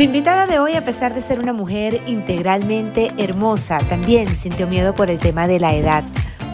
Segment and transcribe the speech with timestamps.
[0.00, 4.94] Mi invitada de hoy, a pesar de ser una mujer integralmente hermosa, también sintió miedo
[4.94, 6.04] por el tema de la edad.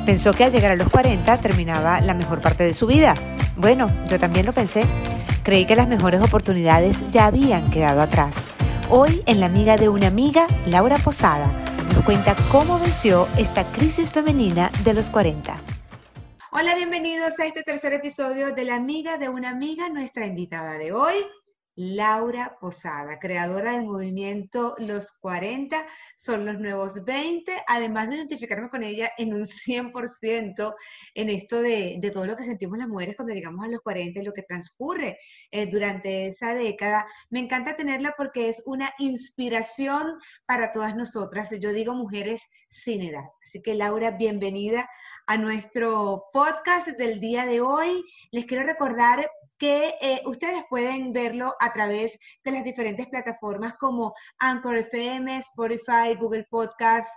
[0.04, 3.14] Pensó que al llegar a los 40 terminaba la mejor parte de su vida.
[3.54, 4.82] Bueno, yo también lo pensé.
[5.44, 8.50] Creí que las mejores oportunidades ya habían quedado atrás.
[8.90, 11.46] Hoy, en La Amiga de una Amiga, Laura Posada
[11.94, 15.62] nos cuenta cómo venció esta crisis femenina de los 40.
[16.50, 20.90] Hola, bienvenidos a este tercer episodio de La Amiga de una Amiga, nuestra invitada de
[20.90, 21.14] hoy,
[21.76, 28.82] Laura Posada, creadora del movimiento Los 40 son los nuevos 20, además de identificarme con
[28.82, 30.74] ella en un 100%
[31.14, 34.24] en esto de, todo lo que sentimos las mujeres cuando llegamos a los 40 y
[34.24, 35.18] lo que transcurre
[35.50, 37.06] eh, durante esa década.
[37.28, 40.14] Me encanta tenerla porque es una inspiración
[40.46, 41.50] para todas nosotras.
[41.60, 43.24] Yo digo mujeres sin edad.
[43.42, 44.88] Así que Laura, bienvenida
[45.26, 48.02] a nuestro podcast del día de hoy.
[48.30, 54.14] Les quiero recordar que eh, ustedes pueden verlo a través de las diferentes plataformas como
[54.38, 57.12] Anchor FM, Spotify, Google Podcasts,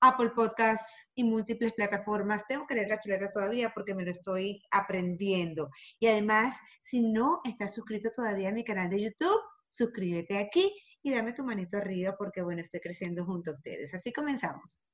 [0.00, 2.46] Apple Podcasts y múltiples plataformas.
[2.48, 5.68] Tengo que leer la chuleta todavía porque me lo estoy aprendiendo.
[5.98, 11.12] Y además, si no estás suscrito todavía a mi canal de YouTube, suscríbete aquí y
[11.12, 13.92] dame tu manito arriba porque, bueno, estoy creciendo junto a ustedes.
[13.94, 14.89] Así comenzamos.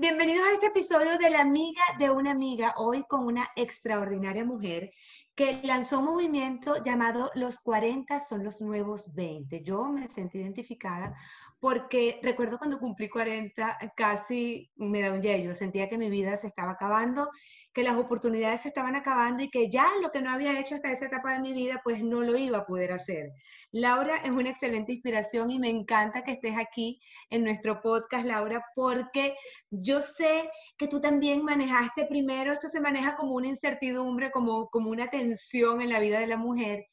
[0.00, 4.92] Bienvenidos a este episodio de La Amiga de una Amiga, hoy con una extraordinaria mujer
[5.34, 9.64] que lanzó un movimiento llamado Los 40 son los nuevos 20.
[9.64, 11.16] Yo me sentí identificada
[11.60, 16.48] porque recuerdo cuando cumplí 40 casi me da un yello, sentía que mi vida se
[16.48, 17.30] estaba acabando,
[17.72, 20.92] que las oportunidades se estaban acabando y que ya lo que no había hecho hasta
[20.92, 23.30] esa etapa de mi vida pues no lo iba a poder hacer.
[23.72, 28.64] Laura es una excelente inspiración y me encanta que estés aquí en nuestro podcast, Laura,
[28.74, 29.34] porque
[29.70, 34.90] yo sé que tú también manejaste primero, esto se maneja como una incertidumbre, como, como
[34.90, 36.86] una tensión en la vida de la mujer,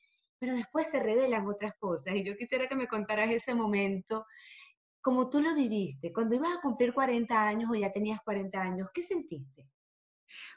[0.46, 2.14] pero después se revelan otras cosas.
[2.16, 4.28] Y yo quisiera que me contaras ese momento,
[5.02, 8.90] como tú lo viviste, cuando ibas a cumplir 40 años o ya tenías 40 años,
[8.94, 9.68] ¿qué sentiste?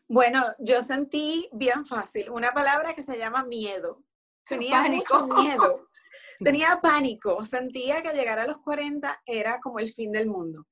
[0.06, 4.05] Bueno, yo sentí bien fácil una palabra que se llama miedo.
[4.46, 5.89] Tenía mucho miedo.
[6.39, 10.67] Tenía pánico, sentía que llegar a los 40 era como el fin del mundo,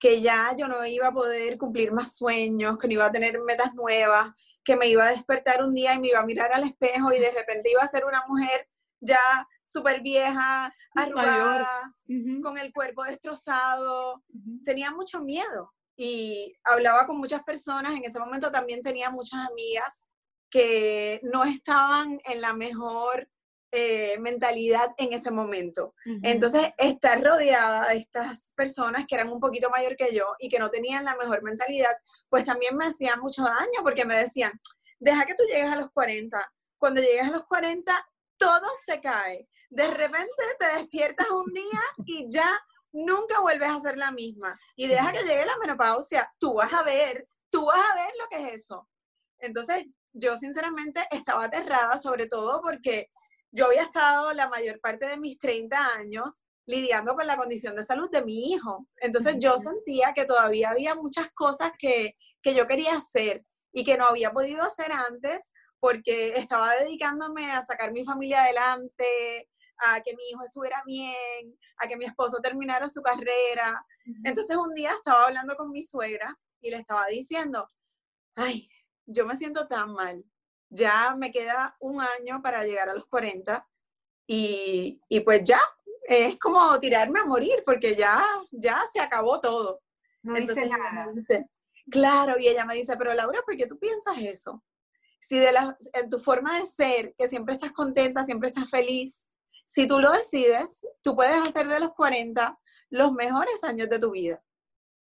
[0.00, 3.40] que ya yo no iba a poder cumplir más sueños, que no iba a tener
[3.40, 4.32] metas nuevas,
[4.68, 7.18] que me iba a despertar un día y me iba a mirar al espejo y
[7.18, 8.68] de repente iba a ser una mujer
[9.00, 9.18] ya
[9.64, 11.94] súper vieja, arrugada,
[12.42, 14.22] con el cuerpo destrozado.
[14.66, 17.96] Tenía mucho miedo y hablaba con muchas personas.
[17.96, 20.06] En ese momento también tenía muchas amigas
[20.50, 23.26] que no estaban en la mejor
[23.70, 25.94] eh, mentalidad en ese momento.
[26.22, 30.58] Entonces, estar rodeada de estas personas que eran un poquito mayor que yo y que
[30.58, 31.94] no tenían la mejor mentalidad,
[32.30, 34.52] pues también me hacía mucho daño porque me decían,
[34.98, 36.50] deja que tú llegues a los 40.
[36.78, 37.92] Cuando llegues a los 40,
[38.38, 39.48] todo se cae.
[39.68, 42.48] De repente te despiertas un día y ya
[42.92, 44.58] nunca vuelves a ser la misma.
[44.76, 48.28] Y deja que llegue la menopausia, tú vas a ver, tú vas a ver lo
[48.28, 48.88] que es eso.
[49.38, 53.10] Entonces, yo sinceramente estaba aterrada, sobre todo porque
[53.50, 57.84] yo había estado la mayor parte de mis 30 años lidiando con la condición de
[57.84, 58.86] salud de mi hijo.
[58.96, 63.96] Entonces yo sentía que todavía había muchas cosas que, que yo quería hacer y que
[63.96, 65.50] no había podido hacer antes
[65.80, 69.48] porque estaba dedicándome a sacar mi familia adelante,
[69.78, 73.84] a que mi hijo estuviera bien, a que mi esposo terminara su carrera.
[74.24, 77.68] Entonces un día estaba hablando con mi suegra y le estaba diciendo,
[78.34, 78.68] ay,
[79.06, 80.24] yo me siento tan mal,
[80.70, 83.66] ya me queda un año para llegar a los 40
[84.26, 85.60] y, pues ya,
[86.06, 89.80] es como tirarme a morir porque ya, ya se acabó todo.
[90.22, 91.10] No Entonces nada.
[91.14, 91.48] dice,
[91.90, 94.62] claro, y ella me dice, pero Laura, ¿por qué tú piensas eso?
[95.20, 99.28] Si de la, en tu forma de ser, que siempre estás contenta, siempre estás feliz,
[99.64, 102.58] si tú lo decides, tú puedes hacer de los 40
[102.90, 104.42] los mejores años de tu vida.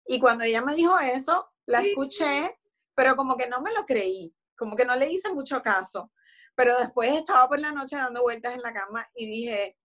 [0.06, 2.58] Y cuando ella me dijo eso, la escuché,
[2.94, 6.12] pero como que no me lo creí como que no le hice mucho caso.
[6.54, 9.76] Pero después estaba por la noche dando vueltas en la cama y dije,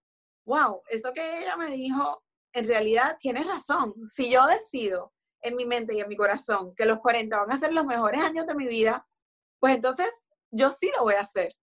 [0.45, 2.23] wow, eso que ella me dijo,
[2.53, 3.93] en realidad tiene razón.
[4.07, 7.59] Si yo decido en mi mente y en mi corazón que los 40 van a
[7.59, 9.07] ser los mejores años de mi vida,
[9.59, 10.09] pues entonces
[10.51, 11.55] yo sí lo voy a hacer.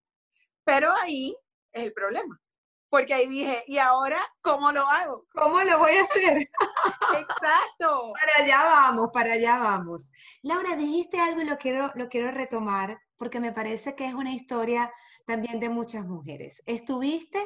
[0.64, 1.36] Pero ahí
[1.72, 2.40] es el problema.
[2.88, 5.26] Porque ahí dije, ¿y ahora cómo lo hago?
[5.34, 6.48] ¿Cómo lo voy a hacer?
[7.18, 8.12] Exacto.
[8.12, 10.10] Para allá vamos, para allá vamos.
[10.42, 14.32] Laura, dijiste algo y lo quiero, lo quiero retomar porque me parece que es una
[14.32, 14.90] historia
[15.26, 16.62] también de muchas mujeres.
[16.66, 17.38] Estuviste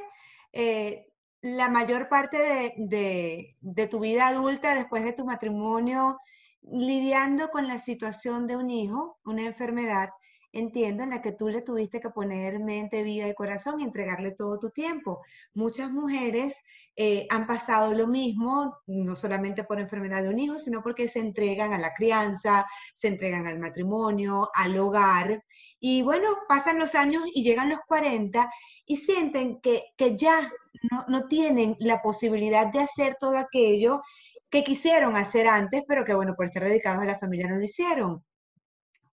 [0.52, 1.06] eh,
[1.40, 6.18] la mayor parte de, tu vida adulta después de tu matrimonio
[6.62, 10.10] lidiando con la situación de un hijo, una enfermedad,
[10.52, 14.32] entiendo, en la que tú le tuviste que poner mente, vida y corazón y entregarle
[14.32, 15.20] todo tu tiempo.
[15.54, 16.56] Muchas mujeres
[16.96, 21.20] eh, han pasado lo mismo, no solamente por enfermedad de un hijo, sino porque se
[21.20, 25.44] entregan a la crianza, se entregan al matrimonio, al hogar.
[25.80, 28.50] Y bueno, pasan los años y llegan los 40
[28.86, 29.84] y sienten que,
[30.16, 30.50] ya
[30.90, 34.02] no, no tienen la posibilidad de hacer todo aquello
[34.50, 37.64] que quisieron hacer antes, pero que bueno, por estar dedicados a la familia no lo
[37.64, 38.24] hicieron.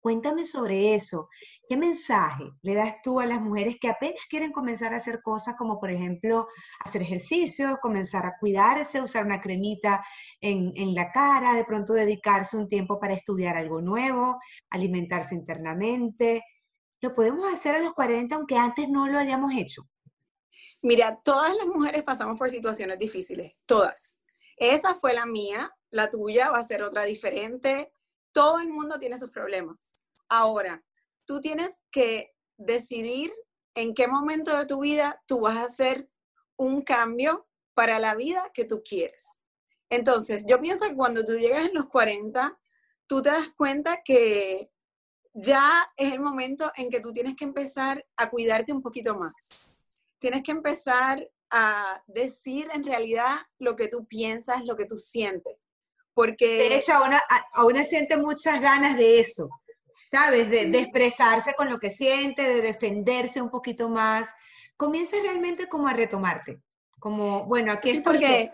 [0.05, 1.31] Cuéntame sobre eso.
[1.67, 5.55] ¿Qué mensaje le das tú a las mujeres que apenas quieren comenzar a hacer cosas
[5.57, 6.47] como, por ejemplo,
[6.81, 10.05] hacer ejercicios, comenzar a cuidarse, usar una cremita
[10.43, 16.45] en, en, la cara, de pronto dedicarse un tiempo para estudiar algo nuevo, alimentarse internamente?
[17.01, 19.89] Lo podemos hacer a los 40 aunque antes no lo hayamos hecho.
[20.83, 24.21] Mira, todas las mujeres pasamos por situaciones difíciles, todas.
[24.59, 27.94] Esa fue la mía, la tuya va a ser otra diferente.
[28.35, 30.05] Todo el mundo tiene sus problemas.
[30.29, 30.85] Ahora,
[31.25, 33.33] tú tienes que decidir
[33.75, 36.11] en qué momento de tu vida tú vas a hacer
[36.57, 39.25] un cambio para la vida que tú quieres.
[39.89, 42.59] Entonces, yo pienso que cuando tú llegas en los 40,
[43.07, 44.71] tú te das cuenta que
[45.33, 49.77] ya es el momento en que tú tienes que empezar a cuidarte un poquito más.
[50.19, 55.57] Tienes que empezar a decir en realidad lo que tú piensas, lo que tú sientes.
[56.15, 56.47] Porque...
[56.47, 56.93] De hecho,
[57.55, 59.49] aún, siente muchas ganas de eso,
[60.11, 60.51] ¿sabes?
[60.51, 64.29] De, expresarse con lo que siente, de defenderse un poquito más.
[64.77, 66.61] Comienza realmente como a retomarte,
[66.99, 68.53] como, bueno, aquí es porque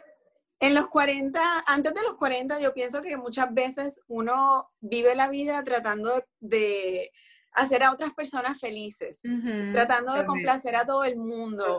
[0.61, 5.29] en los 40, antes de los 40, yo pienso que muchas veces uno vive la
[5.29, 7.11] vida tratando de
[7.53, 9.21] hacer a otras personas felices,
[9.73, 11.79] tratando de complacer a todo el mundo.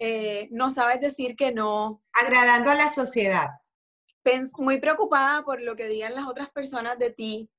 [0.00, 2.02] Eh, no sabes decir que no.
[2.12, 3.48] Agradando a la sociedad.
[4.58, 7.50] Muy preocupada por lo que digan las otras personas de ti.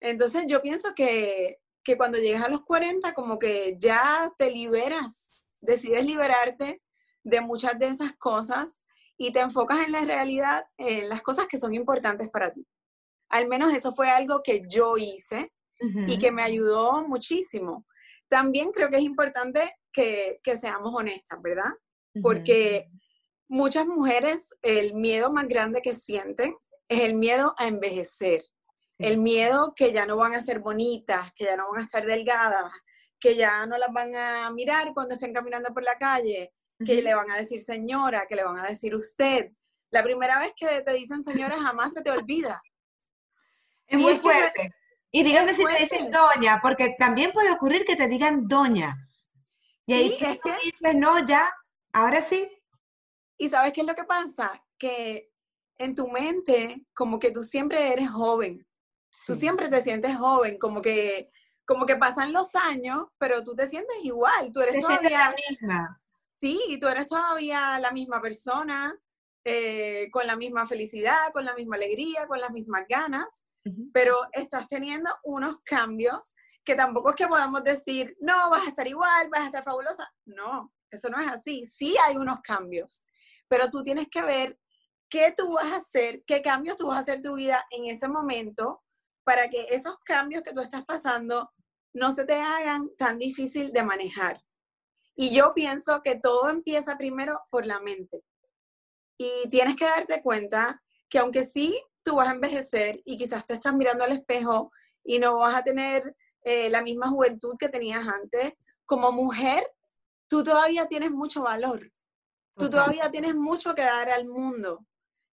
[0.00, 5.32] Entonces yo pienso que, que cuando llegas a los 40, como que ya te liberas,
[5.60, 6.82] decides liberarte
[7.22, 8.84] de muchas de esas cosas
[9.16, 12.66] y te enfocas en la realidad, en las cosas que son importantes para ti.
[13.30, 15.52] Al menos eso fue algo que yo hice
[16.08, 17.86] y que me ayudó muchísimo.
[18.28, 21.70] También creo que es importante que, que seamos honestas, ¿verdad?
[22.20, 22.90] Porque
[23.48, 26.54] muchas mujeres el miedo más grande que sienten
[26.88, 28.42] es el miedo a envejecer,
[28.98, 32.04] el miedo que ya no van a ser bonitas, que ya no van a estar
[32.06, 32.72] delgadas,
[33.20, 36.52] que ya no las van a mirar cuando estén caminando por la calle,
[36.84, 39.50] que le van a decir señora, que le van a decir usted.
[39.90, 42.62] La primera vez que te dicen señora jamás se te olvida.
[43.86, 44.72] Es muy fuerte.
[45.10, 48.96] Y dígame si te dicen doña, porque también puede ocurrir que te digan doña.
[49.86, 51.50] Y ahí sí, es que dices, no, ya,
[51.94, 52.46] ahora sí.
[53.38, 54.62] Y sabes qué es lo que pasa?
[54.78, 55.30] Que
[55.78, 58.66] en tu mente, como que tú siempre eres joven.
[59.26, 61.30] tú siempre te sientes joven, como que,
[61.64, 64.50] como que pasan los años, pero tú te sientes igual.
[64.52, 66.02] Tú eres todavía la misma.
[66.40, 68.94] Sí, tú eres todavía la misma persona,
[69.44, 73.44] eh, con la misma felicidad, con la misma alegría, con las mismas ganas
[73.92, 78.86] pero estás teniendo unos cambios que tampoco es que podamos decir, no, vas a estar
[78.86, 80.10] igual, vas a estar fabulosa.
[80.26, 81.64] No, eso no es así.
[81.64, 83.04] Sí hay unos cambios,
[83.48, 84.58] pero tú tienes que ver
[85.08, 87.86] qué tú vas a hacer, qué cambios tú vas a hacer en tu vida en
[87.86, 88.82] ese momento
[89.24, 91.50] para que esos cambios que tú estás pasando
[91.94, 94.42] no se te hagan tan difícil de manejar.
[95.14, 98.24] Y yo pienso que todo empieza primero por la mente.
[99.18, 103.54] Y tienes que darte cuenta que aunque sí tú vas a envejecer y quizás te
[103.54, 104.70] estás mirando al espejo
[105.02, 108.52] y no vas a tener eh, la misma juventud que tenías antes,
[108.86, 109.68] como mujer,
[110.28, 111.90] tú todavía tienes mucho valor.
[112.58, 114.84] Tú todavía tienes mucho que dar al mundo.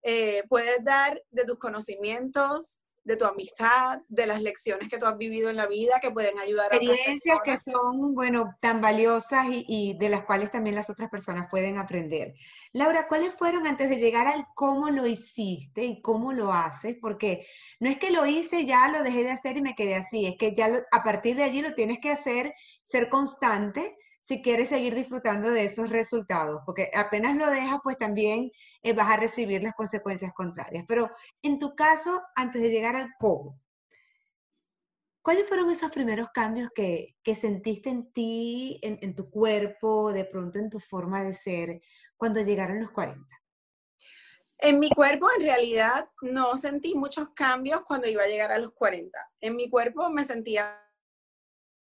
[0.02, 5.17] Eh, puedes dar de tus conocimientos, de tu amistad, de las lecciones que tú has
[5.17, 9.64] vivido en la vida que pueden ayudar a Experiencias que son, bueno, tan valiosas y,
[9.67, 12.35] y, de las cuales también las otras personas pueden aprender.
[12.73, 16.97] Laura, ¿cuáles fueron antes de llegar al cómo lo hiciste y cómo lo haces?
[17.00, 17.47] Porque
[17.81, 20.37] no es que lo hice, ya lo dejé de hacer y me quedé así, es
[20.37, 24.95] que ya a partir de allí lo tienes que hacer, ser constante si quieres seguir
[24.95, 28.50] disfrutando de esos resultados, porque apenas lo dejas, pues también
[28.83, 30.85] eh, vas a recibir las consecuencias contrarias.
[30.87, 31.11] Pero
[31.43, 33.61] en tu caso, antes de llegar al cómo,
[35.23, 40.59] ¿cuáles fueron esos primeros cambios que, sentiste en ti, en, en, tu cuerpo, de pronto
[40.59, 41.81] en tu forma de ser,
[42.17, 43.26] cuando llegaron los 40?
[44.59, 48.73] En mi cuerpo, en realidad, no sentí muchos cambios cuando iba a llegar a los
[48.75, 49.19] 40.
[49.41, 50.81] En mi cuerpo me sentía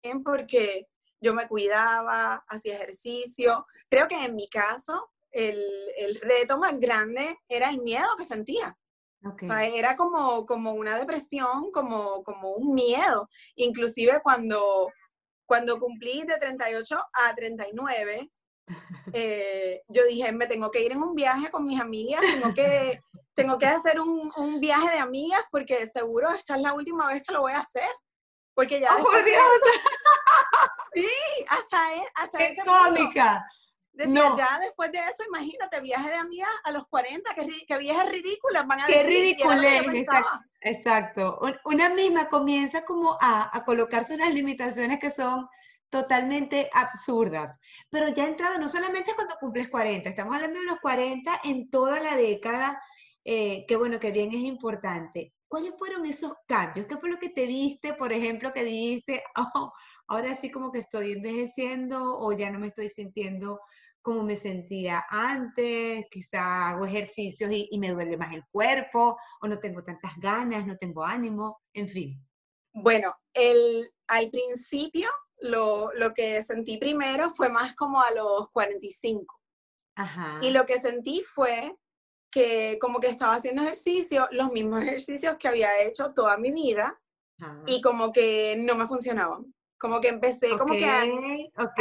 [0.02, 0.88] bien porque
[1.24, 3.66] yo me cuidaba, hacía ejercicio.
[3.88, 5.58] Creo que en mi caso, el,
[6.20, 8.76] reto más grande era el miedo que sentía.
[9.24, 13.30] O sea, era como, como una depresión, como, como un miedo.
[13.56, 14.92] Inclusive cuando,
[15.46, 18.30] cuando cumplí de 38 a 39,
[19.14, 23.00] eh, yo dije, me tengo que ir en un viaje con mis amigas, tengo que,
[23.34, 27.22] tengo que hacer un, un, viaje de amigas porque seguro esta es la última vez
[27.22, 27.88] que lo voy a hacer.
[28.54, 28.94] Porque ya...
[28.94, 29.42] ¡Oh, por Dios!
[30.94, 31.08] sí,
[31.48, 33.46] hasta, e, hasta ¡Qué cómica!
[33.92, 38.08] Decía, ya después de eso, imagínate, viaje de amigas a los 40, que, que viejas
[38.08, 39.84] ridículas van a Qué ridículas,
[40.60, 45.48] exacto, Una misma comienza como a, a colocarse unas limitaciones que son
[45.90, 47.60] totalmente absurdas.
[47.88, 52.00] Pero ya entrado, no solamente cuando cumples 40, estamos hablando de los 40 en toda
[52.00, 52.82] la década,
[53.24, 55.33] eh, que bueno, que bien es importante.
[55.54, 56.86] ¿Cuáles fueron esos cambios?
[56.88, 59.22] ¿Qué fue lo que te viste, por ejemplo, que dijiste,
[59.54, 59.72] oh,
[60.08, 63.60] ahora sí como que estoy envejeciendo o ya no me estoy sintiendo
[64.02, 69.46] como me sentía antes, quizá hago ejercicios y, y, me duele más el cuerpo, o
[69.46, 72.20] no tengo tantas ganas, no tengo ánimo, en fin.
[72.72, 75.08] Bueno, el, al principio
[75.38, 79.40] lo, lo que sentí primero fue más como a los 45.
[79.94, 80.40] Ajá.
[80.42, 81.76] Y lo que sentí fue
[82.34, 87.00] que como que estaba haciendo ejercicio, los mismos ejercicios que había hecho toda mi vida,
[87.64, 89.54] y como que no me funcionaban.
[89.78, 91.04] Como que empecé como que a,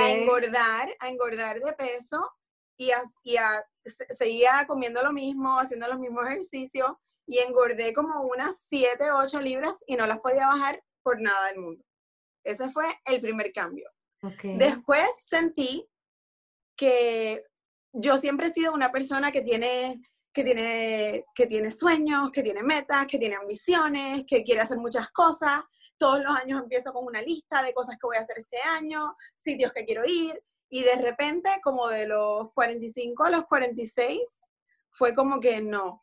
[0.09, 2.29] engordar, a engordar de peso
[2.77, 3.65] y, a, y a,
[4.11, 6.91] seguía comiendo lo mismo, haciendo los mismos ejercicios
[7.25, 11.59] y engordé como unas 7, 8 libras y no las podía bajar por nada del
[11.61, 11.83] mundo.
[12.43, 13.89] Ese fue el primer cambio.
[14.43, 15.89] Después sentí
[16.75, 17.43] que
[17.93, 20.01] yo siempre he sido una persona que tiene,
[20.33, 25.09] que, tiene, que tiene sueños, que tiene metas, que tiene ambiciones, que quiere hacer muchas
[25.11, 25.61] cosas,
[25.97, 29.15] todos los años empiezo con una lista de cosas que voy a hacer este año,
[29.37, 34.19] sitios que quiero ir, y de repente, como de los 45 a los 46,
[34.89, 36.01] fue como que no,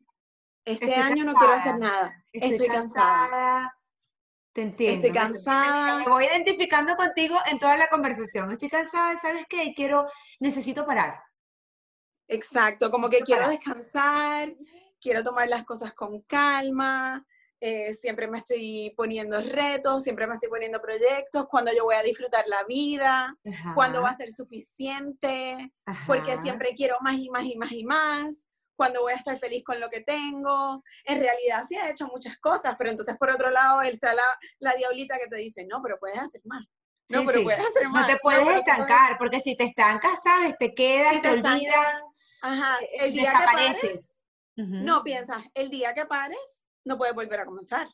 [0.64, 3.76] este año no quiero hacer nada, estoy, cansada.
[4.52, 5.06] Te entiendo.
[5.06, 5.98] Estoy cansada.
[5.98, 8.50] Me voy identificando contigo en toda la conversación.
[8.50, 9.72] Estoy cansada, ¿sabes qué?
[9.74, 10.06] Quiero,
[10.40, 11.20] necesito parar.
[12.32, 14.54] Exacto, como que quiero descansar,
[15.00, 17.26] quiero tomar las cosas con calma,
[17.58, 22.02] eh, siempre me estoy poniendo retos, siempre me estoy poniendo proyectos, cuando yo voy a
[22.02, 23.36] disfrutar la vida,
[23.74, 25.72] cuando va a ser suficiente,
[26.06, 28.46] porque siempre quiero más y más y más y más,
[28.76, 30.84] cuando voy a estar feliz con lo que tengo.
[31.04, 34.22] En realidad sí ha hecho muchas cosas, pero entonces por otro lado está la,
[34.60, 36.64] la diablita que te dice, no, pero puedes hacer más.
[37.08, 38.02] No, pero puedes hacer más.
[38.02, 40.56] No te puedes estancar, porque si te estancas, ¿sabes?
[40.58, 42.02] Te quedas, te, olvidas.
[42.42, 44.14] Ajá, eh, el día que pares,
[44.56, 47.88] no piensas, el día que pares, no puedes volver a comenzar.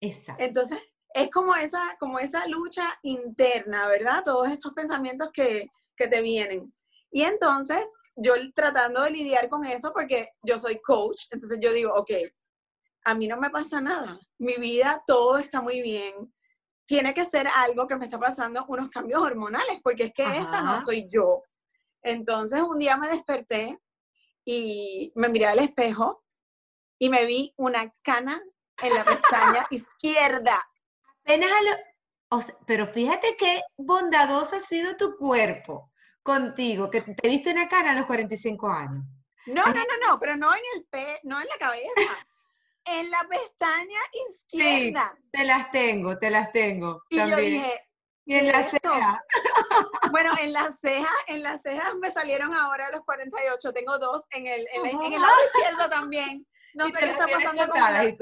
[0.00, 0.42] Exacto.
[0.44, 0.78] Entonces,
[1.14, 4.22] es como esa, como esa lucha interna, ¿verdad?
[4.24, 6.74] Todos estos pensamientos que, que te vienen.
[7.10, 7.84] Y entonces,
[8.16, 12.10] yo tratando de lidiar con eso, porque yo soy coach, entonces yo digo, ok,
[13.04, 16.32] a mí no me pasa nada, mi vida, todo está muy bien.
[16.86, 20.62] Tiene que ser algo que me está pasando, unos cambios hormonales, porque es que esta
[20.62, 21.42] no soy yo.
[22.02, 23.78] Entonces, un día me desperté
[24.44, 26.24] y me miré al espejo
[26.98, 28.42] y me vi una cana
[28.82, 30.60] en la pestaña izquierda.
[31.24, 37.50] Apenas a lo, pero fíjate qué bondadoso ha sido tu cuerpo contigo, que te viste
[37.50, 39.04] una cana a los 45 años.
[39.46, 42.26] No, no, no, no, pero no en el pe, no en la cabeza.
[42.84, 45.12] en la pestaña izquierda.
[45.16, 47.02] Sí, te las tengo, te las tengo.
[47.08, 47.88] Y yo dije,
[48.24, 49.24] y en la ceja.
[50.12, 53.72] Bueno, en las cejas, en las cejas me salieron ahora los 48.
[53.72, 56.46] Tengo dos en el, en, en el lado izquierdo también.
[56.74, 58.18] No sé qué está pasando con mi,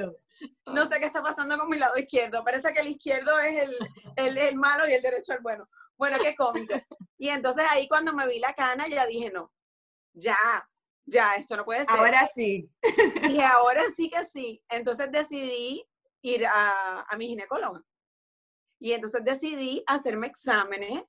[0.66, 2.44] no sé qué está pasando con mi lado izquierdo.
[2.44, 3.68] Parece que el izquierdo es
[4.16, 5.68] el, el, malo y el derecho el bueno.
[5.96, 6.74] Bueno, qué cómico.
[7.18, 9.52] Y entonces ahí cuando me vi la cana ya dije, no,
[10.14, 10.38] ya,
[11.04, 11.98] ya, esto no puede ser.
[11.98, 12.70] Ahora sí.
[13.22, 14.62] Dije, ahora sí que sí.
[14.68, 15.84] Entonces decidí
[16.22, 17.82] ir a, a mi ginecóloga.
[18.80, 21.02] Y entonces decidí hacerme exámenes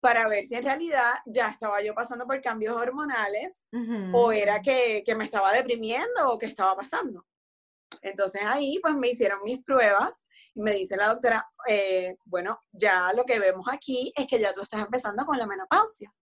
[0.00, 3.64] para ver si en realidad ya estaba yo pasando por cambios hormonales
[4.12, 7.26] o era que, que, me estaba deprimiendo o qué estaba pasando.
[8.00, 13.12] Entonces ahí pues me hicieron mis pruebas y me dice la doctora, eh, bueno, ya
[13.12, 16.12] lo que vemos aquí es que ya tú estás empezando con la menopausia.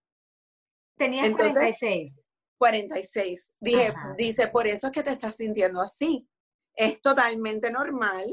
[0.97, 2.25] Tenías Entonces, 46.
[2.57, 3.53] 46.
[3.59, 6.27] Dije, dice, por eso es que te estás sintiendo así.
[6.75, 8.25] Es totalmente normal.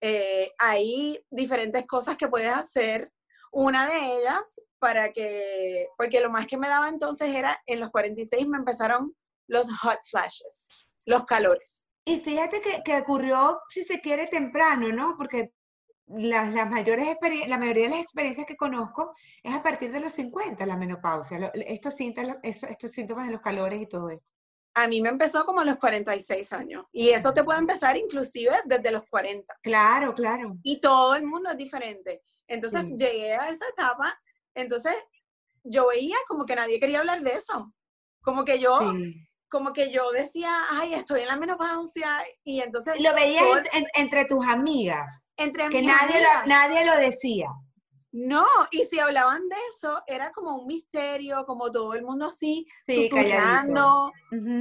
[0.00, 3.10] Eh, hay diferentes cosas que puedes hacer
[3.52, 7.90] una de ellas, para que, porque lo más que me daba entonces era, en los
[7.90, 9.16] 46 me empezaron
[9.48, 10.68] los hot flashes,
[11.06, 11.86] los calores.
[12.04, 15.16] Y fíjate que, ocurrió, si se quiere, temprano, ¿no?
[15.16, 15.52] Porque
[16.06, 17.16] las, las mayores
[17.48, 21.50] la mayoría de las experiencias que conozco es a partir de los 50, la menopausia,
[21.54, 24.35] estos, síntomas, estos síntomas de los calores y todo esto.
[24.76, 28.54] A mí me empezó como a los 46 años y eso te puede empezar inclusive
[28.66, 29.56] desde los 40.
[29.62, 30.54] Claro, claro.
[30.62, 32.22] Y todo el mundo es diferente.
[32.46, 34.14] Entonces llegué a esa etapa,
[34.54, 34.94] entonces
[35.64, 37.72] yo veía como que nadie quería hablar de eso.
[38.20, 38.78] Como que yo,
[39.48, 42.10] como que yo decía, ay, estoy en la menopausia
[42.44, 43.00] y entonces...
[43.00, 43.42] Lo veías
[43.94, 45.30] entre tus amigas.
[45.38, 47.48] Entre que nadie Lo, nadie lo decía.
[48.18, 52.66] No, y si hablaban de eso, era como un misterio, como todo el mundo así,
[52.86, 54.10] sí, susurrando,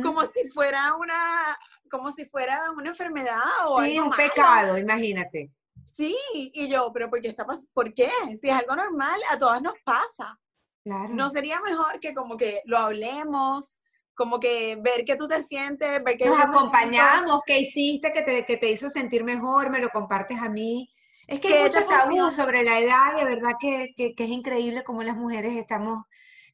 [0.03, 1.57] como si fuera una,
[1.89, 5.53] como si fuera una enfermedad o sí, un pecado, imagínate.
[5.85, 8.09] Sí, y yo, pero ¿por qué está ¿Por qué?
[8.41, 10.38] Si es algo normal, a todas nos pasa.
[10.83, 11.13] Claro.
[11.13, 13.77] ¿No sería mejor que como que lo hablemos,
[14.15, 16.25] como que ver que tú te sientes, ver que...
[16.25, 20.50] Nos acompañamos, qué hiciste que te, que te hizo sentir mejor, me lo compartes a
[20.50, 20.91] mí.
[21.27, 25.15] Es que hay mucho tabú sobre la edad, de verdad que, es increíble cómo las
[25.15, 26.05] mujeres estamos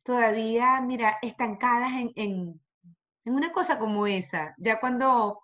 [0.04, 2.62] todavía, mira, estancadas en, en,
[3.26, 4.56] una cosa como esa.
[4.58, 5.42] Ya cuando,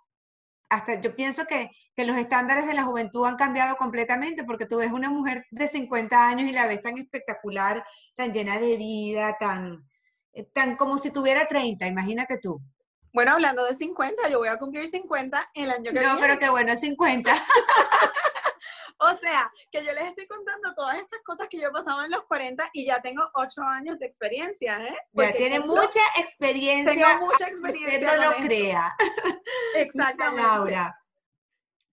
[0.70, 4.78] hasta yo pienso que, que, los estándares de la juventud han cambiado completamente, porque tú
[4.78, 9.36] ves una mujer de 50 años y la ves tan espectacular, tan llena de vida,
[9.40, 9.84] tan,
[10.34, 12.62] eh, tan como si tuviera 30, imagínate tú.
[13.14, 16.08] Bueno, hablando de 50, yo voy a cumplir 50 el año que viene.
[16.08, 17.34] No, pero qué bueno, 50.
[19.00, 22.24] O sea, que yo les estoy contando todas estas cosas que yo pasaba en los
[22.24, 24.96] 40 y ya tengo 8 años de experiencia, ¿eh?
[25.14, 26.94] ya tiene mucha experiencia.
[26.94, 28.00] Tengo mucha experiencia.
[28.00, 28.96] Usted no lo crea.
[29.76, 30.42] Exactamente.
[30.42, 31.00] Laura.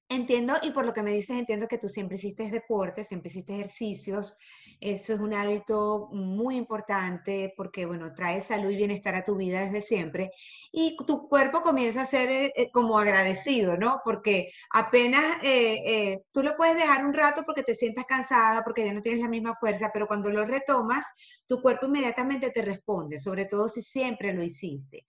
[0.08, 3.54] Entiendo, y por lo que me dices, entiendo que tú siempre hiciste deporte, siempre hiciste
[3.54, 4.36] ejercicios.
[4.84, 9.62] Eso es un hábito muy importante porque, bueno, trae salud y bienestar a tu vida
[9.62, 10.30] desde siempre.
[10.72, 14.02] Y tu cuerpo comienza a ser eh, eh, como agradecido, ¿no?
[14.04, 18.92] Porque apenas eh, tú lo puedes dejar un rato porque te sientas cansada, porque ya
[18.92, 21.06] no tienes la misma fuerza, pero cuando lo retomas,
[21.46, 25.06] tu cuerpo inmediatamente te responde, sobre todo si siempre lo hiciste.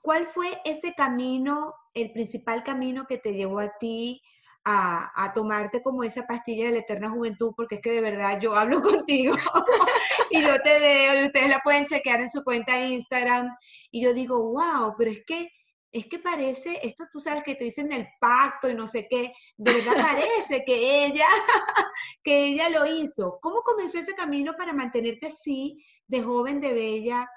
[0.00, 4.22] ¿Cuál fue ese camino, el principal camino que te llevó a ti
[4.64, 7.52] a, tomarte como esa pastilla de la eterna juventud?
[7.56, 9.34] Porque es que de verdad yo hablo contigo
[10.30, 13.48] y yo te veo y ustedes la pueden chequear en su cuenta de Instagram
[13.90, 15.50] y yo digo, wow, pero es que
[15.92, 19.34] es que parece, esto tú sabes que te dicen el pacto y no sé qué,
[19.58, 21.26] de verdad parece que ella,
[22.24, 23.38] que ella lo hizo.
[23.42, 27.28] ¿Cómo comenzó ese camino para mantenerte así, de joven, de bella,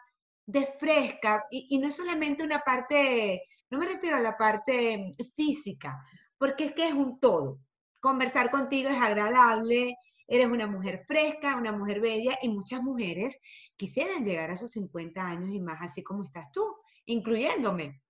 [0.45, 5.97] de fresca, y, no es solamente una parte, no me refiero a la parte física,
[6.37, 7.59] porque es que es un todo.
[8.01, 13.39] Conversar contigo es agradable, eres una mujer fresca, una mujer bella, y muchas mujeres
[13.75, 18.01] quisieran llegar a sus 50 años y más, así como estás tú, incluyéndome.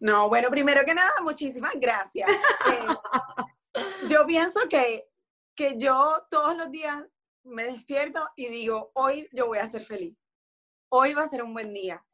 [0.00, 2.30] No, bueno, primero que nada, muchísimas gracias.
[2.30, 3.76] Eh,
[4.08, 5.04] yo pienso que,
[5.54, 6.96] que yo todos los días
[7.44, 10.16] me despierto y digo, hoy yo voy a ser feliz
[10.94, 12.04] hoy va a ser un buen día.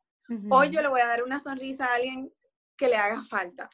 [0.51, 2.33] Hoy yo le voy a dar una sonrisa a alguien
[2.77, 3.69] que le haga falta.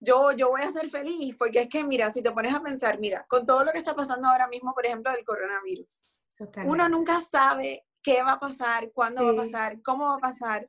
[0.00, 2.98] Yo, yo voy a ser feliz porque es que, mira, si te pones a pensar,
[3.00, 6.06] mira, con todo lo que está pasando ahora mismo, por ejemplo, del coronavirus,
[6.64, 10.64] uno nunca sabe qué va a pasar, cuándo va a pasar, cómo va a pasar.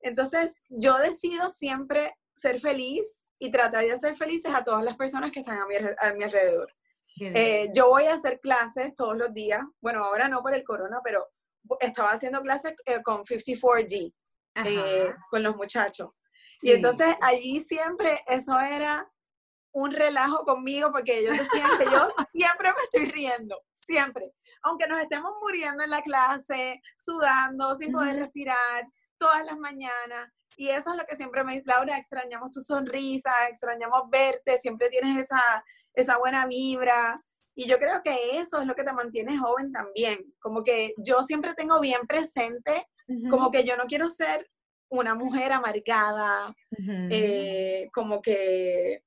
[0.00, 5.32] Entonces, yo decido siempre ser feliz y tratar de ser felices a todas las personas
[5.32, 6.72] que están a mi, a mi alrededor.
[7.20, 11.00] Eh, yo voy a hacer clases todos los días, bueno, ahora no por el corona,
[11.02, 11.26] pero
[11.80, 14.14] estaba haciendo clases eh, con 54G,
[14.64, 16.10] eh, con los muchachos.
[16.60, 19.10] Y entonces allí siempre eso era
[19.72, 24.32] un relajo conmigo porque ellos decían que yo siempre me estoy riendo, siempre.
[24.62, 28.86] Aunque nos estemos muriendo en la clase, sudando, sin poder respirar,
[29.18, 30.30] todas las mañanas.
[30.56, 34.88] Y eso es lo que siempre me dice, Laura, extrañamos tu sonrisa, extrañamos verte, siempre
[34.88, 37.22] tienes esa, esa buena vibra.
[37.54, 40.34] Y yo creo que eso es lo que te mantiene joven también.
[40.40, 42.88] Como que yo siempre tengo bien presente,
[43.30, 44.48] como que yo no quiero ser
[44.88, 46.54] una mujer amargada,
[47.10, 49.02] eh, como que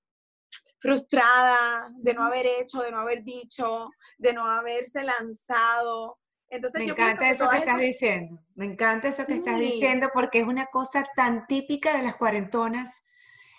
[0.80, 6.20] frustrada de no haber hecho, de no haber dicho, de no haberse lanzado.
[6.50, 10.48] Entonces, me encanta eso que estás diciendo, me encanta eso que estás diciendo porque es
[10.48, 13.04] una cosa tan típica de las cuarentonas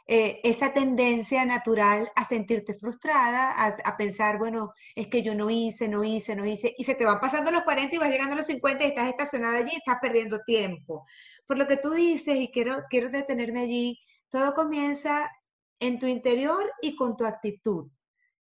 [0.06, 5.86] eh, esa tendencia natural a sentirte frustrada, a, pensar, bueno, es que yo no hice,
[5.88, 8.38] no hice, no hice, y se te van pasando los 40 y vas llegando a
[8.38, 11.06] los 50 y estás estacionada allí y estás perdiendo tiempo.
[11.46, 15.30] Por lo que tú dices, y quiero, quiero detenerme allí, todo comienza
[15.78, 17.88] en tu interior y con tu actitud.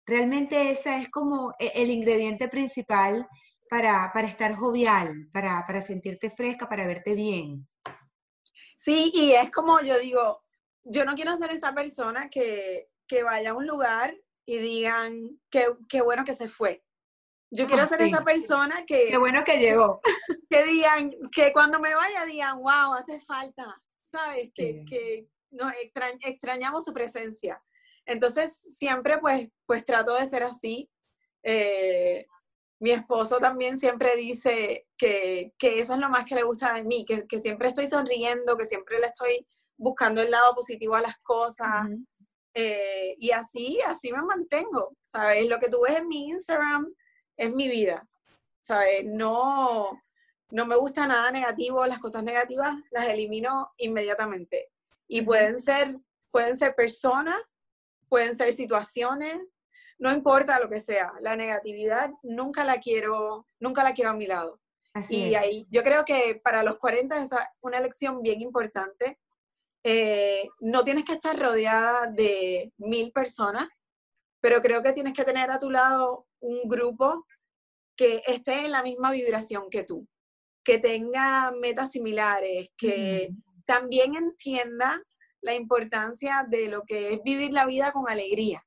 [0.07, 3.29] Realmente esa es como e, el ingrediente principal
[3.69, 7.67] para, para estar jovial, para, para sentirte fresca, para verte bien.
[8.77, 10.44] Sí, y es como yo digo,
[10.85, 12.89] yo no quiero ser esa persona que,
[13.25, 16.85] vaya a un lugar y digan qué, bueno que se fue.
[17.51, 19.07] Yo quiero ah, ser esa persona que...
[19.11, 20.01] Qué bueno que llegó.
[20.51, 23.83] Que digan, que cuando me vaya digan, wow, hace falta.
[24.15, 24.51] ¿sabes?
[24.55, 25.73] Que, que nos
[26.23, 27.61] extrañamos su presencia.
[28.07, 30.91] Entonces, siempre pues, pues trato de ser así.
[31.43, 32.27] Eh,
[32.81, 36.85] mi esposo también siempre dice que, que, eso es lo más que le gusta de
[36.85, 41.03] mí, que, que, siempre estoy sonriendo, que siempre le estoy buscando el lado positivo a
[41.03, 41.89] las cosas.
[42.55, 45.49] Eh, y así, así me mantengo, ¿sabes?
[45.49, 46.95] Lo que tú ves en mi Instagram
[47.37, 48.09] es mi vida,
[48.61, 49.05] ¿sabes?
[49.05, 50.01] No,
[50.51, 54.71] no me gusta nada negativo, las cosas negativas las elimino inmediatamente.
[55.09, 55.99] Y pueden ser,
[56.31, 57.41] pueden ser personas,
[58.09, 59.41] pueden ser situaciones,
[59.99, 64.27] no importa lo que sea, la negatividad nunca la quiero, nunca la quiero a mi
[64.27, 64.61] lado.
[65.09, 69.19] y ahí yo creo que para los 40 es una lección bien importante.
[69.87, 73.69] Eh, no tienes que estar rodeada de mil personas,
[74.41, 77.27] pero creo que tienes que tener a tu lado un grupo
[77.95, 80.09] que esté en la misma vibración que tú,
[80.65, 83.31] que tenga metas similares, que
[83.67, 85.03] también entienda
[85.43, 88.65] la importancia de lo que es vivir la vida con alegría.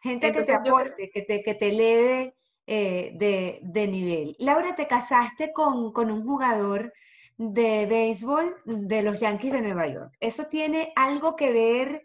[0.00, 4.36] Gente que te aporte, que, te, que te eleve eh, de, de, nivel.
[4.40, 6.92] Laura, te casaste con, con un jugador
[7.38, 10.12] de béisbol de los Yankees de Nueva York.
[10.20, 12.04] ¿Eso tiene algo que ver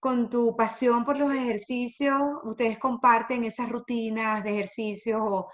[0.00, 2.20] con tu pasión por los ejercicios?
[2.44, 5.48] ¿Ustedes comparten esas rutinas de ejercicios o,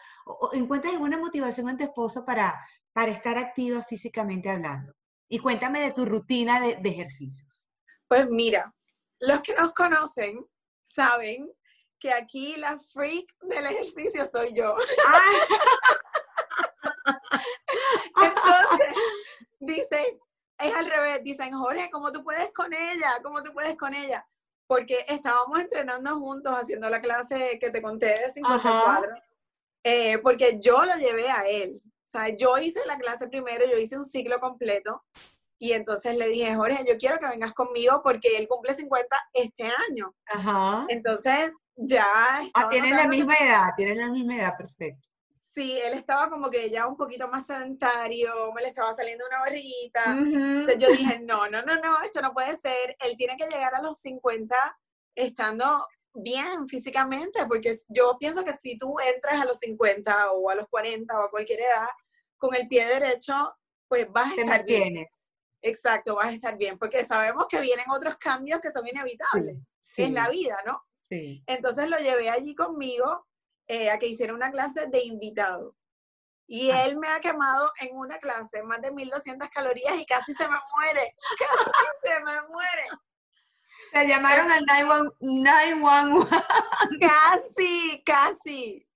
[0.53, 2.59] encuentras alguna motivación en tu esposo para,
[2.93, 4.95] para estar activa físicamente hablando?
[5.29, 7.69] Y cuéntame de tu rutina de, de ejercicios.
[8.09, 8.75] Pues mira,
[9.21, 10.47] los que nos conocen
[10.83, 11.53] saben
[11.99, 14.75] que aquí la freak del ejercicio soy yo.
[14.79, 15.59] Entonces,
[19.59, 20.05] dicen,
[20.59, 23.21] es al revés, dicen, Jorge, ¿cómo tú puedes con ella?
[23.23, 24.27] ¿Cómo tú puedes con ella?
[24.67, 29.09] Porque estábamos entrenando juntos, haciendo la clase que te conté de 54,
[29.85, 31.81] eh, porque yo lo llevé a él.
[31.85, 35.05] O sea, yo hice la clase primero, yo hice un ciclo completo
[35.59, 39.65] y entonces le dije, Jorge, yo quiero que vengas conmigo porque él cumple 50 este
[39.91, 40.15] año.
[40.27, 40.87] Ajá.
[40.89, 42.07] Entonces ya...
[42.55, 45.08] Ah, tienen la misma edad, tienen la misma edad, perfecto.
[45.59, 49.41] Sí, él estaba como que ya un poquito más sedentario, me le estaba saliendo una
[49.41, 50.05] barriguita.
[50.13, 52.97] Entonces yo dije, no, no, no, no, esto no puede ser.
[53.01, 54.55] Él tiene que llegar a los 50
[55.17, 60.55] estando bien físicamente, porque yo pienso que si tú entras a los 50 o a
[60.55, 61.89] los 40 o a cualquier edad
[62.37, 63.35] con el pie derecho,
[63.89, 65.29] pues vas a Te estar mantienes.
[65.61, 69.57] Exacto, vas a estar bien, porque sabemos que vienen otros cambios que son inevitables
[69.97, 70.85] en la vida, ¿no?
[71.09, 71.43] Sí.
[71.49, 73.27] Entonces lo llevé allí conmigo
[73.69, 75.77] eh, a que hiciera una clase de invitado.
[76.47, 76.87] Y ah.
[76.87, 80.57] él me ha quemado en una clase más de 1200 calorías y casi se me
[80.75, 81.15] muere.
[81.39, 81.71] Casi
[82.03, 82.89] se me muere.
[83.93, 84.65] Te llamaron al
[85.21, 86.37] 911.
[87.01, 88.87] Casi, casi.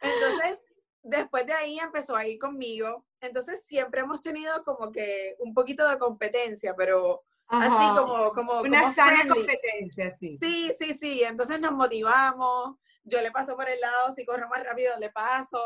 [0.00, 0.58] Entonces,
[1.02, 3.04] después de ahí empezó a ir conmigo.
[3.20, 8.94] Entonces siempre hemos tenido como que un poquito de competencia, pero así como, como una
[8.94, 10.38] sana competencia, sí.
[10.40, 11.22] Sí, sí, sí.
[11.22, 12.76] Entonces nos motivamos.
[13.10, 15.60] Yo le paso por el lado, si corro más rápido le paso.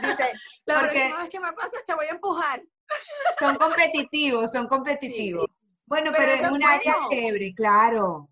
[0.00, 0.32] Dice,
[0.66, 2.62] la próxima vez que me pases te voy a empujar.
[3.40, 5.46] Son competitivos, son competitivos.
[5.86, 8.28] Bueno, pero, es un área chévere, claro.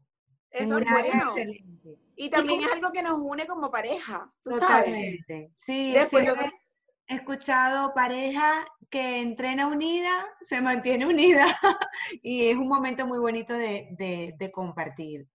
[0.51, 1.29] Eso es bueno.
[1.29, 1.99] Excelente.
[2.17, 5.53] Y también es algo que nos une como pareja, ¿tú Totalmente.
[5.61, 6.25] Sí, Después
[7.09, 11.47] he escuchado pareja que entrena unida, se mantiene unida
[12.23, 15.27] y es un momento muy bonito de, compartir.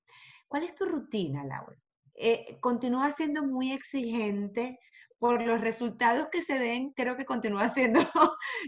[0.47, 1.75] ¿Cuál es tu rutina, Laura?
[2.17, 4.79] Eh, continúa siendo muy exigente
[5.19, 8.01] por los resultados que se ven, creo que continúa siendo,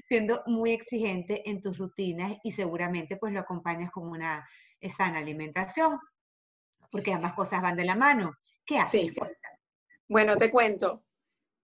[0.06, 4.48] siendo muy exigente en tus rutinas y seguramente pues lo acompañas con una
[4.96, 6.00] sana alimentación
[6.92, 8.36] porque ambas cosas van de la mano.
[8.66, 9.12] ¿Qué haces?
[10.08, 11.04] Bueno, te cuento.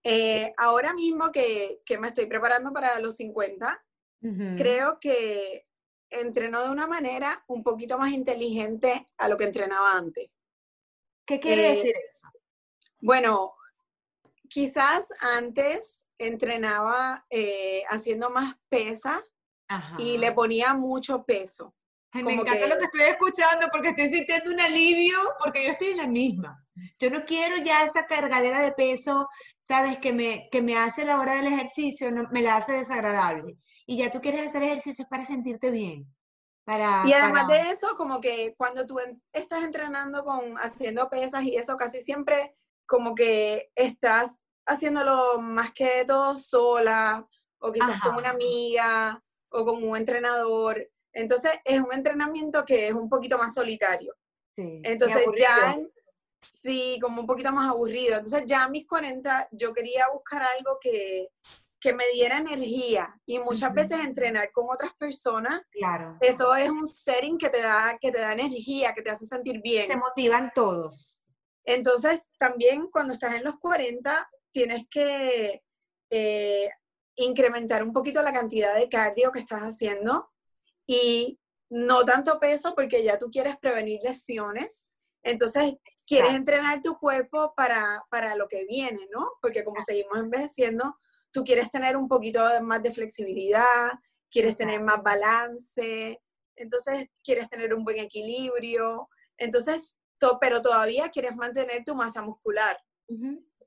[0.02, 3.82] Eh, ahora mismo que, me estoy preparando para los 50,
[4.56, 5.66] creo que
[6.10, 10.30] entreno de una manera un poquito más inteligente a lo que entrenaba antes.
[11.26, 12.28] ¿Qué quiere eh, decir eso?
[13.00, 13.54] Bueno,
[14.48, 19.22] quizás antes entrenaba eh, haciendo más pesa
[19.98, 21.74] y le ponía mucho peso
[22.22, 25.96] me encanta lo que estoy escuchando porque estoy sintiendo un alivio porque yo estoy en
[25.98, 26.62] la misma.
[26.98, 29.28] Yo no quiero ya esa cargadera de peso,
[29.60, 33.56] sabes, que me, que me hace la hora del ejercicio, no, me la hace desagradable.
[33.86, 36.06] Y ya tú quieres hacer ejercicios para sentirte bien.
[36.66, 38.98] Para, y además de eso, como que cuando tú
[39.32, 46.04] estás entrenando con haciendo pesas y eso, casi siempre como que estás haciéndolo más que
[46.04, 47.24] todo sola,
[47.60, 50.90] o quizás con una amiga, o con un entrenador.
[51.12, 54.16] Entonces es un entrenamiento que es un poquito más solitario.
[54.56, 55.78] Entonces ya,
[56.42, 58.16] sí, como un poquito más aburrido.
[58.16, 61.28] Entonces ya a mis 40 yo quería buscar algo que,
[61.86, 66.16] que me diera energía y muchas veces entrenar con otras personas, claro.
[66.20, 69.62] eso es un setting que te da que te da energía, que te hace sentir
[69.62, 69.86] bien.
[69.86, 71.22] Se motivan todos.
[71.64, 75.62] Entonces, también cuando estás en los 40, tienes que
[76.10, 76.70] eh,
[77.14, 80.28] incrementar un poquito la cantidad de cardio que estás haciendo
[80.88, 81.38] y
[81.70, 84.90] no tanto peso porque ya tú quieres prevenir lesiones.
[85.22, 89.34] Entonces, quieres entrenar tu cuerpo para, para lo que viene, ¿no?
[89.40, 90.96] Porque como seguimos envejeciendo,
[91.36, 93.90] tú quieres tener un poquito más de flexibilidad,
[94.30, 96.18] quieres tener más balance,
[96.56, 99.10] entonces quieres tener un buen equilibrio.
[99.36, 99.98] Entonces,
[100.40, 102.74] pero todavía quieres mantener tu masa muscular,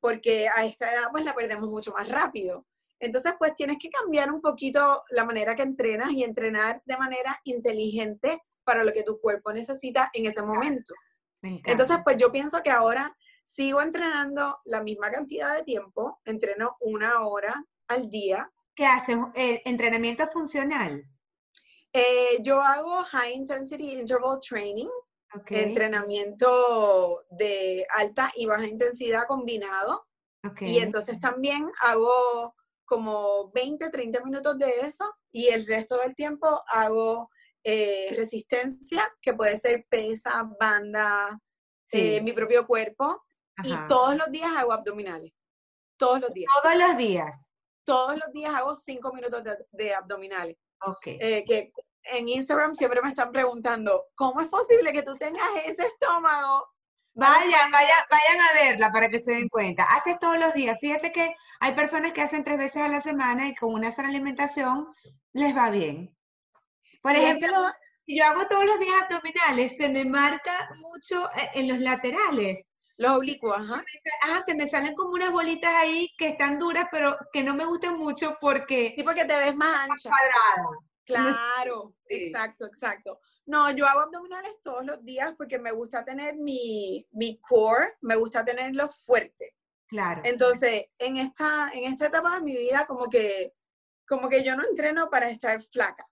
[0.01, 2.65] porque a esta edad pues la perdemos mucho más rápido.
[2.99, 7.39] Entonces, pues tienes que cambiar un poquito la manera que entrenas y entrenar de manera
[7.43, 10.95] inteligente para lo que tu cuerpo necesita en ese momento.
[11.43, 13.15] Entonces, pues yo pienso que ahora
[13.49, 18.51] sigo entrenando la misma cantidad de tiempo, entreno una hora al día.
[18.75, 19.17] ¿Qué haces?
[19.33, 21.03] Eh, ¿Entrenamiento funcional?
[21.91, 24.87] Eh, yo hago High Intensity Interval Training,
[25.47, 30.05] entrenamiento de alta y baja intensidad combinado.
[30.61, 36.61] Y entonces también hago como 20, 30 minutos de eso y el resto del tiempo
[36.67, 37.29] hago
[37.63, 41.39] eh, resistencia, que puede ser pesa, banda,
[41.91, 43.25] eh, mi propio cuerpo.
[43.63, 45.31] Y todos los días hago abdominales.
[45.97, 46.51] Todos los días.
[46.61, 47.45] Todos los días.
[47.83, 50.57] Todos los días hago 5 minutos de, abdominales.
[50.81, 51.07] Ok.
[51.07, 51.71] Eh, que
[52.03, 56.67] en Instagram siempre me están preguntando, ¿cómo es posible que tú tengas ese estómago?
[57.13, 59.83] Vayan, vayan, vayan a verla para que se den cuenta.
[59.83, 60.77] Haces todos los días.
[60.79, 64.09] Fíjate que hay personas que hacen tres veces a la semana y con una sana
[64.09, 64.87] alimentación
[65.33, 66.15] les va bien.
[67.01, 67.71] Por ejemplo,
[68.07, 72.68] yo hago todos los días abdominales, se me marca mucho eh, en los laterales.
[72.99, 73.81] Los oblicuos, ajá.
[74.23, 77.63] Ah, se me salen como unas bolitas ahí que están duras, pero que no me
[77.63, 78.91] gustan mucho porque...
[78.93, 80.09] Sí, porque te ves más ancha.
[80.09, 80.79] Cuadrada.
[81.05, 83.21] Claro, exacto, exacto.
[83.45, 88.17] No, yo hago abdominales todos los días porque me gusta tener mi, mi core, me
[88.17, 89.55] gusta tenerlo fuerte.
[89.87, 90.21] Claro.
[90.25, 93.53] Entonces, en esta, en esta etapa de mi vida, como que,
[94.05, 96.05] como que yo no entreno para estar flaca.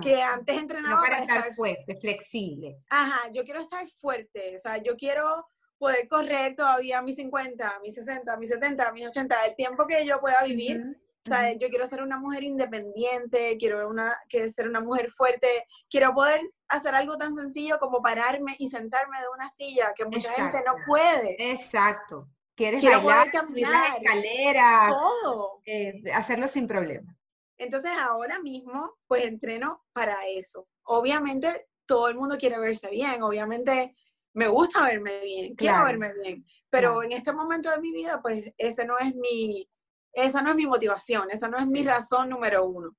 [0.00, 2.78] que antes entrenaba para, estar, fuerte, flexible.
[2.88, 5.44] Ajá, yo quiero estar fuerte, o sea, yo quiero
[5.80, 9.34] poder correr todavía a mis 50, a mis 60, a mis 70, a mis 80,
[9.46, 10.78] el tiempo que yo pueda vivir.
[11.26, 15.48] O sea, yo quiero ser una mujer independiente, quiero una, que ser una mujer fuerte,
[15.88, 20.30] quiero poder hacer algo tan sencillo como pararme y sentarme de una silla, que mucha
[20.32, 21.36] gente no puede.
[21.50, 22.28] Exacto.
[22.54, 25.62] Quieres quiero bailar, caminar, las escaleras, todo.
[25.64, 27.16] Eh, hacerlo sin problema.
[27.56, 30.68] Entonces ahora mismo, pues entreno para eso.
[30.82, 33.94] Obviamente todo el mundo quiere verse bien, obviamente
[34.34, 38.44] me gusta verme bien, quiero verme bien, pero en este momento de mi vida, pues
[38.56, 39.68] ese no es mi,
[40.12, 42.96] esa no es mi motivación, esa no es mi razón número uno.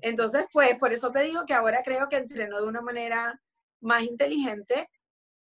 [0.00, 3.38] Entonces, pues por eso te digo que ahora creo que entreno de una manera
[3.82, 4.88] más inteligente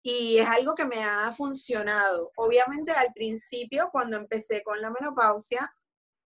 [0.02, 2.32] y es algo que me ha funcionado.
[2.36, 5.70] Obviamente al principio, cuando empecé con la menopausia,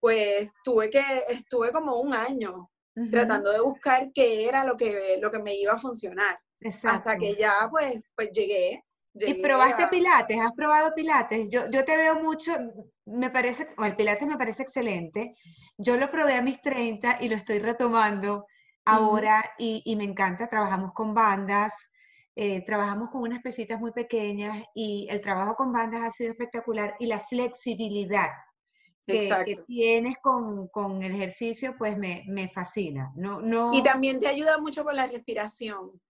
[0.00, 2.70] pues tuve que, estuve como un año
[3.10, 6.38] tratando de buscar qué era lo que, lo que me iba a funcionar.
[6.84, 10.38] Hasta que ya pues, pues llegué ¿Y probaste pilates?
[10.40, 11.48] ¿Has probado pilates?
[11.50, 12.52] Yo, yo te veo mucho,
[13.06, 15.34] me parece, o el pilates me parece excelente.
[15.76, 18.46] Yo lo probé a mis 30 y lo estoy retomando
[18.84, 20.48] ahora y, y, me encanta.
[20.48, 21.74] Trabajamos con bandas,
[22.36, 26.94] eh, trabajamos con unas pesitas muy pequeñas y el trabajo con bandas ha sido espectacular
[27.00, 28.30] y la flexibilidad
[29.06, 33.12] que, que, tienes con, con, el ejercicio, pues me, me fascina.
[33.16, 33.72] No, no...
[33.74, 36.00] Y también te ayuda mucho con la respiración.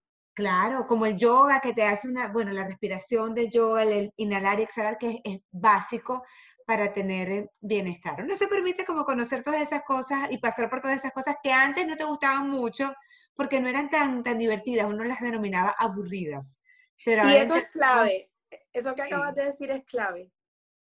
[0.40, 4.58] Claro, como el yoga que te hace una, bueno, la respiración del yoga, el inhalar
[4.58, 6.24] y exhalar, que es, básico
[6.64, 8.22] para tener eh, bienestar.
[8.22, 11.52] Uno se permite como conocer todas esas cosas y pasar por todas esas cosas que
[11.52, 12.90] antes no te gustaban mucho
[13.34, 16.58] porque no eran tan, tan divertidas, uno las denominaba aburridas.
[17.04, 18.30] Pero y eso es clave,
[18.72, 20.30] eso que acabas de decir es clave.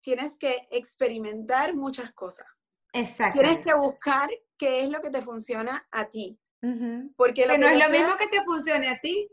[0.01, 2.47] Tienes que experimentar muchas cosas.
[2.93, 3.41] Exacto.
[3.41, 6.39] Tienes que buscar qué es lo que te funciona a ti.
[7.17, 9.29] Porque lo que, no es lo mismo que te funcione a ti.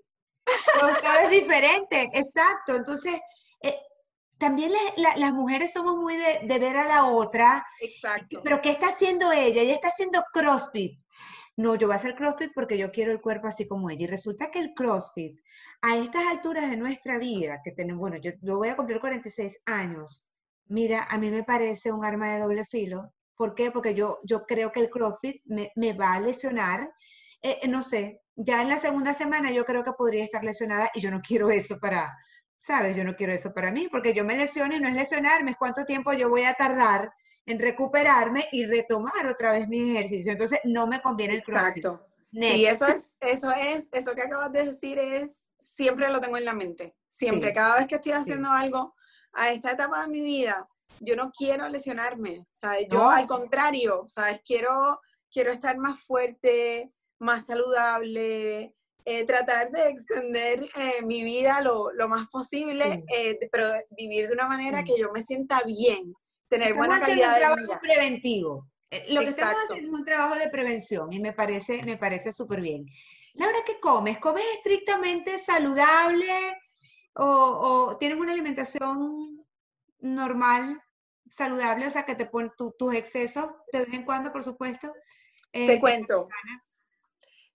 [0.79, 2.75] Todo es diferente, exacto.
[2.75, 3.19] Entonces,
[3.61, 3.77] eh,
[4.37, 7.65] también las mujeres somos muy de, ver a la otra.
[7.81, 8.41] Exacto.
[8.43, 9.61] Pero ¿qué está haciendo ella?
[9.61, 10.99] Ella está haciendo CrossFit.
[11.55, 14.03] No, yo voy a hacer CrossFit porque yo quiero el cuerpo así como ella.
[14.03, 15.39] Y resulta que el CrossFit,
[15.81, 19.61] a estas alturas de nuestra vida, que tenemos, bueno, yo, yo voy a cumplir 46
[19.65, 20.23] años,
[20.67, 23.11] mira, a mí me parece un arma de doble filo.
[23.35, 23.71] ¿Por qué?
[23.71, 26.91] Porque yo, yo creo que el CrossFit me, me va a lesionar.
[27.41, 31.01] Eh, no sé, ya en la segunda semana yo creo que podría estar lesionada y
[31.01, 32.15] yo no quiero eso para,
[32.59, 32.95] ¿sabes?
[32.95, 35.57] Yo no quiero eso para mí, porque yo me lesiono y no es lesionarme, es
[35.57, 37.11] cuánto tiempo yo voy a tardar
[37.47, 40.33] en recuperarme y retomar otra vez mi ejercicio.
[40.33, 41.77] Entonces, no me conviene el CrossFit.
[41.77, 42.07] Exacto.
[42.31, 46.45] Sí, eso es, eso es, eso que acabas de decir es, siempre lo tengo en
[46.45, 46.95] la mente.
[47.07, 48.93] Siempre, cada vez que estoy haciendo algo
[49.33, 50.67] a esta etapa de mi vida,
[50.99, 52.87] yo no quiero lesionarme, ¿sabes?
[52.91, 54.41] Yo al contrario, ¿sabes?
[54.45, 54.99] Quiero,
[55.31, 58.73] quiero estar más fuerte, más saludable,
[59.09, 64.33] eh, tratar de extender eh, mi vida lo, lo más posible, eh, pero vivir de
[64.33, 66.13] una manera que yo me sienta bien,
[66.49, 68.67] tener buena calidad un trabajo preventivo.
[69.07, 72.59] Lo que estamos haciendo es un trabajo de prevención y me parece, me parece súper
[72.59, 72.85] bien.
[73.33, 74.19] Laura, ¿qué comes?
[74.19, 76.33] ¿Comes estrictamente saludable
[77.13, 79.45] o, o tienes una alimentación
[79.99, 80.81] normal,
[81.29, 81.87] saludable?
[81.87, 84.91] O sea, que te ponen tus excesos de vez en cuando, por supuesto.
[85.51, 86.27] te cuento.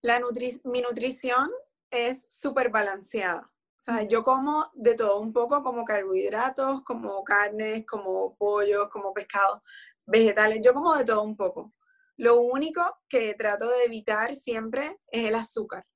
[0.02, 0.20] La
[0.64, 1.50] mi nutrición
[1.90, 3.42] es súper balanceada.
[3.42, 9.12] O sea, yo como de todo un poco, como carbohidratos, como carnes, como pollos, como
[9.12, 9.62] pescado,
[10.06, 11.72] vegetales, yo como de todo un poco.
[12.16, 15.86] Lo único que trato de evitar siempre es el azúcar.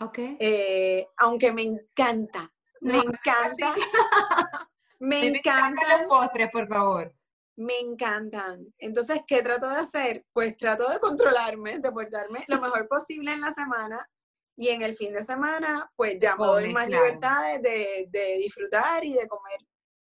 [0.00, 0.18] Ok.
[0.18, 3.74] Eh, aunque me encanta, me encanta.
[4.98, 7.14] me, encantan los postres, por favor
[7.56, 8.72] me encantan.
[8.78, 10.24] Entonces, ¿qué trato de hacer?
[10.32, 14.08] Pues trato de controlarme, de portarme lo mejor posible en la semana
[14.56, 19.14] y en el fin de semana, pues ya me doy más libertades de, disfrutar y
[19.14, 19.60] de comer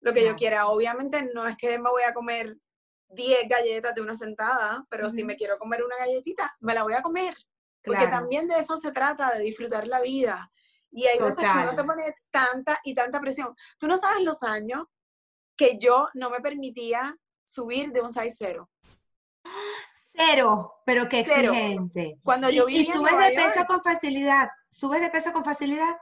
[0.02, 0.68] lo que yo quiera.
[0.68, 2.58] Obviamente no es que me voy a comer
[3.10, 6.94] 10 galletas de una sentada, pero si me quiero comer una galletita, me la voy
[6.94, 7.36] a comer.
[7.84, 10.52] Porque también de eso se trata, de disfrutar la vida.
[10.92, 13.56] Y hay veces que uno se pone tanta y tanta presión.
[13.80, 14.84] Tú no sabes los años
[15.56, 17.16] que yo no me permitía
[17.52, 18.70] subir de un size cero.
[20.14, 22.20] Cero, pero qué exigente.
[22.24, 24.50] Cuando yo ¿Y, subes de peso con facilidad?
[24.70, 25.98] ¿Subes de peso con facilidad?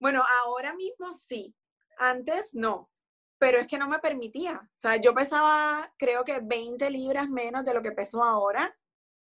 [0.00, 1.54] Bueno, ahora mismo sí.
[1.98, 2.90] Antes no.
[3.38, 4.60] Pero es que no me permitía.
[4.62, 8.76] O sea, yo pesaba creo que 20 libras menos de lo que peso ahora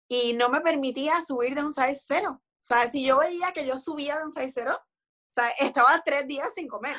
[0.08, 2.40] y no me permitía subir de un size cero.
[2.40, 6.00] O sea, si yo veía que yo subía de un size cero, o sea, estaba
[6.04, 6.96] tres días sin comer.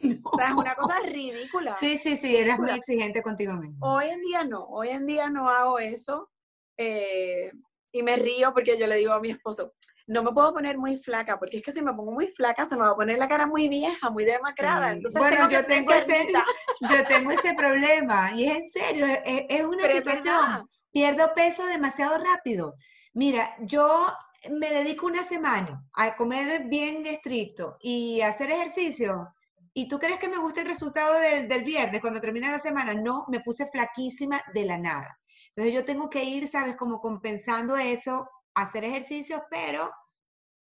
[0.24, 1.76] O sea, es una cosa ridícula.
[1.80, 3.78] Sí, sí, sí, eres muy exigente contigo mismo.
[3.80, 6.30] Hoy en día no, hoy en día no hago eso.
[6.76, 7.50] Eh,
[7.92, 9.72] y me río porque yo le digo a mi esposo,
[10.06, 12.76] no me puedo poner muy flaca, porque es que si me pongo muy flaca se
[12.76, 14.92] me va a poner la cara muy vieja, muy demacrada.
[14.92, 16.28] Entonces bueno, yo, tengo ese,
[16.80, 20.68] yo tengo ese problema, y es en serio, es, una situación.
[20.92, 22.74] Pierdo peso demasiado rápido.
[23.12, 24.06] Mira, yo
[24.50, 29.34] me dedico una semana a comer bien estricto y hacer ejercicio
[29.78, 32.94] ¿Y tú crees que me gusta el resultado del, viernes cuando termina la semana?
[32.94, 35.20] No, me puse flaquísima de la nada.
[35.48, 36.76] Entonces yo tengo que ir, ¿sabes?
[36.76, 39.92] Como compensando eso, hacer ejercicio, pero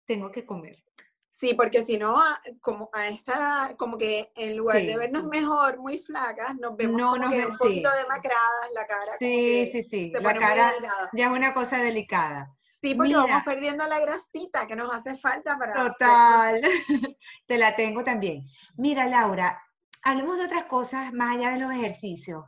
[0.08, 0.84] tengo que comer.
[1.30, 2.20] Sí, porque si no,
[2.60, 7.00] como a esta edad, como que en lugar de vernos mejor, muy flacas, nos vemos
[7.00, 9.12] como que un poquito demacradas la cara.
[9.20, 10.12] Sí, sí, sí.
[10.20, 10.74] La cara
[11.14, 12.57] ya es una cosa delicada.
[12.88, 15.74] Sí, porque vamos perdiendo la grasita que nos hace falta para...
[15.74, 16.62] Total,
[17.46, 18.48] te la tengo también.
[18.78, 19.62] Mira, Laura,
[20.04, 22.46] hablemos de otras cosas más allá de los ejercicios.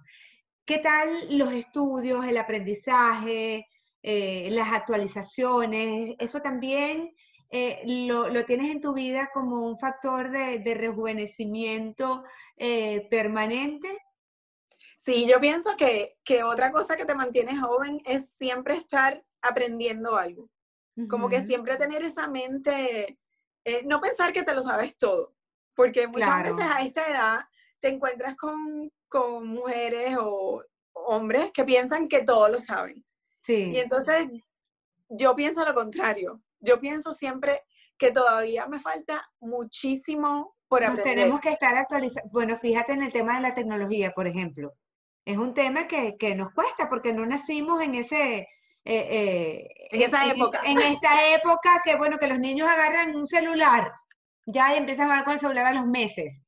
[0.63, 3.67] ¿Qué tal los estudios, el aprendizaje,
[4.01, 6.15] eh, las actualizaciones?
[6.19, 7.13] ¿Eso también
[7.49, 12.23] eh, lo, tienes en tu vida como un factor de, rejuvenecimiento
[12.55, 13.89] eh, permanente?
[14.95, 20.17] Sí, yo pienso que, que otra cosa que te mantiene joven es siempre estar aprendiendo
[20.17, 20.49] algo.
[21.09, 23.17] Como que siempre tener esa mente,
[23.63, 25.33] eh, no pensar que te lo sabes todo,
[25.73, 27.39] porque muchas veces a esta edad
[27.79, 33.05] te encuentras con, con mujeres o hombres que piensan que todo lo saben.
[33.41, 33.71] Sí.
[33.71, 34.29] Y entonces
[35.07, 36.41] yo pienso lo contrario.
[36.59, 37.61] Yo pienso siempre
[37.97, 41.15] que todavía me falta muchísimo por aprender.
[41.15, 42.31] tenemos que estar actualizados.
[42.31, 44.73] Bueno, fíjate en el tema de la tecnología, por ejemplo.
[45.25, 48.47] Es un tema que, que nos cuesta porque no nacimos en ese,
[48.85, 50.61] eh, eh, en esa época.
[50.65, 53.91] En, esta época que, bueno, que los niños agarran un celular,
[54.45, 56.45] ya empiezan a hablar con el celular a los meses.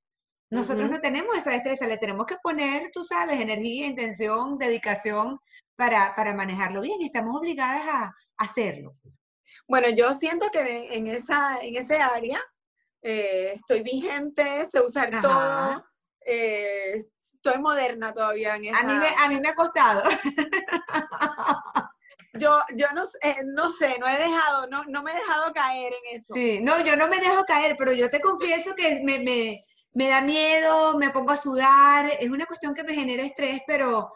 [0.49, 5.39] Nosotros no tenemos esa destreza, le tenemos que poner, tú sabes, energía, intención, dedicación
[5.77, 8.95] para, para manejarlo bien estamos obligadas a, hacerlo.
[9.67, 12.41] Bueno, yo siento que en, esa, en ese área
[13.03, 15.85] eh, estoy vigente, sé usar todo,
[16.21, 18.79] estoy moderna todavía en esa...
[18.79, 20.01] A mí me, a mí me ha costado.
[22.41, 23.03] yo, yo no,
[23.53, 26.33] no sé, no he dejado, no, no me he dejado caer en eso.
[26.33, 29.63] Sí, no, yo no me dejo caer, pero yo te confieso que me, me,
[29.93, 34.11] me da miedo, me pongo a sudar, es una cuestión que me genera estrés, pero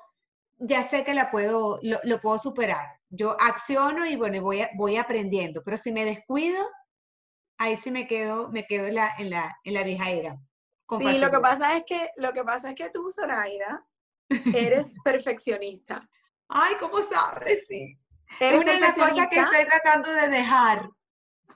[0.57, 2.85] ya sé que la puedo, lo, lo puedo superar.
[3.09, 6.67] Yo acciono y bueno, voy, voy aprendiendo, pero si me descuido,
[7.57, 10.37] ahí sí me quedo, me quedo en la, en la, en la vieja era.
[10.97, 13.85] Sí, lo que pasa es que, lo que pasa es que tú, Zoraida,
[14.53, 15.99] eres perfeccionista.
[16.47, 17.65] Ay, ¿cómo sabes?
[17.67, 17.97] Sí.
[18.39, 20.89] Eres una de las cosas que estoy tratando de dejar.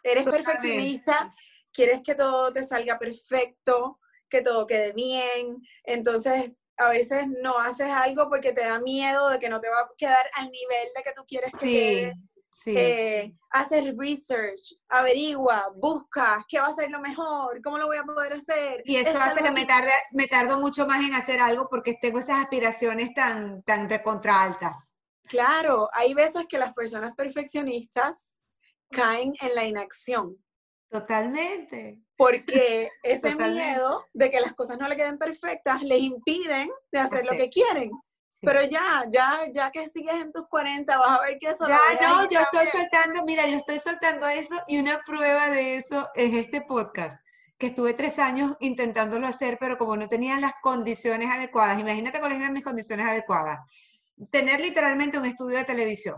[0.04, 1.34] Eres perfeccionista,
[1.74, 4.00] quieres que todo te salga perfecto,
[4.30, 5.58] que todo quede bien.
[5.84, 9.80] Entonces, a veces no haces algo porque te da miedo de que no te va
[9.82, 12.14] a quedar al nivel de que tú quieres que quede.
[12.52, 12.74] Sí.
[12.76, 18.04] Eh, haces research, averigua, busca qué va a ser lo mejor, cómo lo voy a
[18.04, 18.82] poder hacer.
[18.84, 22.20] Y eso hace que me, tarde, me tardo mucho más en hacer algo porque tengo
[22.20, 24.89] esas aspiraciones tan, tan recontra altas.
[25.30, 28.28] Claro, hay veces que las personas perfeccionistas
[28.90, 30.36] caen en la inacción.
[30.90, 32.02] Totalmente.
[32.18, 37.26] Porque ese miedo de que las cosas no le queden perfectas les impiden de hacer
[37.26, 37.92] lo que quieren.
[38.42, 41.80] Pero ya, ya, ya que sigues en tus 40, vas a ver que eso Ya,
[42.02, 46.34] no, yo estoy soltando, mira, yo estoy soltando eso y una prueba de eso es
[46.34, 47.22] este podcast,
[47.58, 52.40] que estuve tres años intentándolo hacer, pero como no tenía las condiciones adecuadas, imagínate cuáles
[52.40, 53.60] eran mis condiciones adecuadas.
[54.32, 56.18] Tener literalmente un estudio de televisión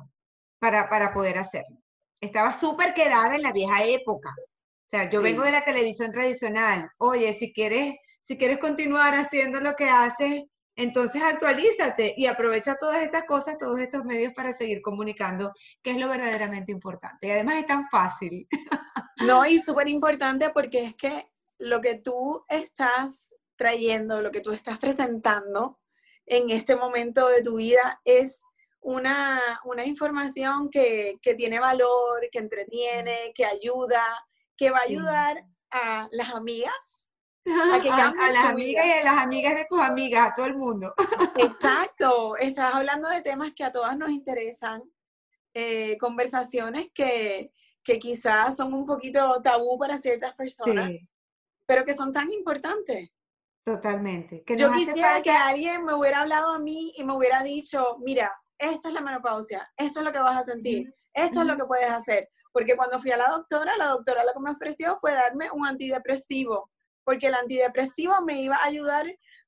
[0.60, 1.78] para, para poder hacerlo.
[2.20, 4.30] Estaba súper quedada en la vieja época.
[4.32, 6.90] O sea, yo vengo de la televisión tradicional.
[6.98, 10.44] Oye, si quieres, si quieres continuar haciendo lo que haces,
[10.76, 15.98] entonces actualízate y aprovecha todas estas cosas, todos estos medios para seguir comunicando, que es
[15.98, 17.28] lo verdaderamente importante.
[17.28, 18.48] Y además es tan fácil.
[19.18, 24.52] No, y súper importante porque es que lo que tú estás trayendo, lo que tú
[24.52, 25.80] estás presentando
[26.26, 28.44] en este momento de tu vida es
[28.82, 29.40] una,
[29.86, 34.04] información que, que tiene valor, que entretiene, que ayuda,
[34.58, 37.02] que va a ayudar a las amigas
[37.46, 37.78] a,
[38.32, 40.94] las amigas y a las amigas de tus amigas, a todo el mundo.
[41.36, 44.84] Exacto, estás hablando de temas que a todas nos interesan,
[45.54, 47.52] eh, conversaciones que,
[47.84, 50.92] que, quizás son un poquito tabú para ciertas personas,
[51.66, 53.12] pero que son tan importantes.
[53.64, 54.44] Totalmente.
[54.58, 58.88] Yo quisiera que alguien me hubiera hablado a mí y me hubiera dicho, mira, esta
[58.90, 61.90] es la menopausia, esto es lo que vas a sentir, esto es lo que puedes
[61.90, 62.30] hacer.
[62.52, 65.66] Porque cuando fui a la doctora, la doctora lo que me ofreció fue darme un
[65.66, 66.70] antidepresivo
[67.04, 69.06] porque el antidepresivo me iba a ayudar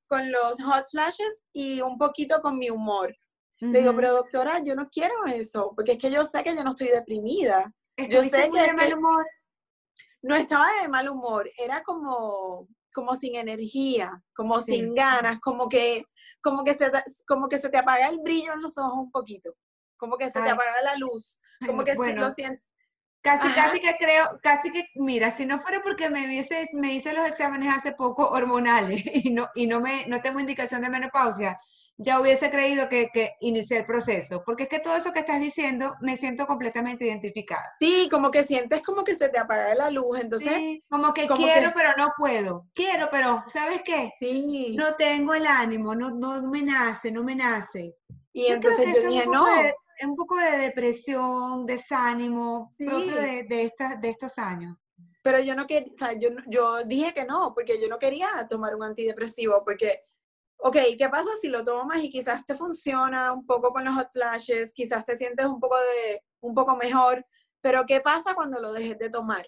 [0.08, 3.16] con los hot flashes y un poquito con mi humor.
[3.60, 6.64] Le digo, pero doctora, yo no quiero eso, porque es que yo sé que yo
[6.66, 7.74] no estoy deprimida.
[8.10, 9.26] Yo sé que de mal humor.
[10.22, 16.06] No estaba de mal humor, era como, como sin energía, como sin ganas, como que,
[16.42, 16.92] como, que se,
[17.28, 19.56] como que se te apaga el brillo en los ojos un poquito,
[19.98, 22.62] como que se te apaga la luz, como que lo siento
[23.24, 27.14] Casi, casi que creo, casi que, mira, si no fuera porque me hubiese, me hice
[27.14, 31.58] los exámenes hace poco hormonales y no, y no me, no tengo indicación de menopausia,
[31.98, 35.40] ya hubiese creído que, que inicié el proceso, porque es que todo eso que estás
[35.40, 37.76] diciendo me siento completamente identificada.
[37.80, 40.54] Sí, como que sientes como que se te apaga la luz, entonces.
[40.54, 44.12] Sí, como que quiero pero no puedo, quiero pero, ¿sabes qué?
[44.20, 44.76] Sí.
[44.76, 47.96] No tengo el ánimo, no, no me nace, no me nace.
[48.32, 49.46] Y entonces yo dije, no
[50.06, 54.76] un poco de depresión, desánimo, propio de, de, de estos años.
[55.22, 58.28] Pero yo no quería, o sea, yo, yo dije que no, porque yo no quería
[58.50, 60.02] tomar un antidepresivo, porque,
[60.66, 64.10] ok, ¿qué pasa si lo tomas y quizás te funciona un poco con los hot
[64.14, 67.26] flashes, quizás te sientes un poco, de, un poco mejor,
[67.60, 69.46] pero ¿qué pasa cuando lo dejes de tomar?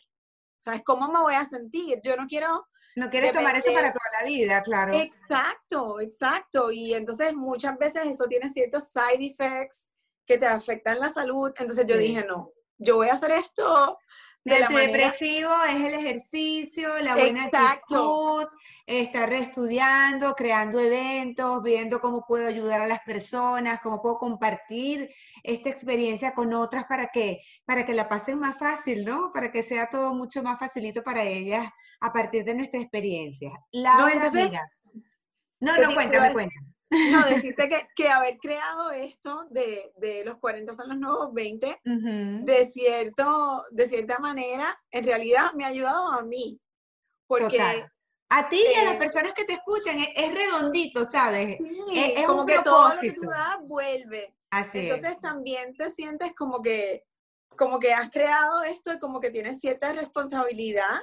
[0.59, 1.99] ¿Sabes cómo me voy a sentir?
[2.03, 2.67] Yo no quiero...
[2.97, 4.93] No quieres tomar eso para toda la vida, claro.
[4.93, 6.71] Exacto, exacto.
[6.71, 9.89] Y entonces muchas veces eso tiene ciertos side effects
[10.25, 11.53] que te afectan la salud.
[11.57, 13.97] Entonces yo dije, no, yo voy a hacer esto
[14.45, 18.45] de el depresivo es el ejercicio, la buena actitud,
[18.85, 25.09] estar estudiando, creando eventos, viendo cómo puedo ayudar a las personas, cómo puedo compartir
[25.41, 29.31] esta experiencia con otras para que, para que la pasen más fácil, ¿no?
[29.33, 31.67] Para que sea todo mucho más facilito para ellas
[31.99, 33.51] a partir de nuestra experiencia.
[33.71, 34.51] La no, entonces,
[35.59, 36.74] no, no, cuéntame, cuéntame.
[36.89, 41.81] No, decirte que, que haber creado esto de, de, los 40 son los nuevos 20,
[41.83, 46.59] de, cierto, de cierta manera, en realidad me ha ayudado a mí.
[47.27, 47.59] Porque...
[48.27, 51.59] A ti y a las eh, personas que te escuchan es, redondito, ¿sabes?
[51.93, 54.35] es, como que todo lo que tú das vuelve.
[54.49, 57.05] Así Entonces también te sientes como que,
[57.55, 60.97] como que has creado esto y como que tienes cierta responsabilidad,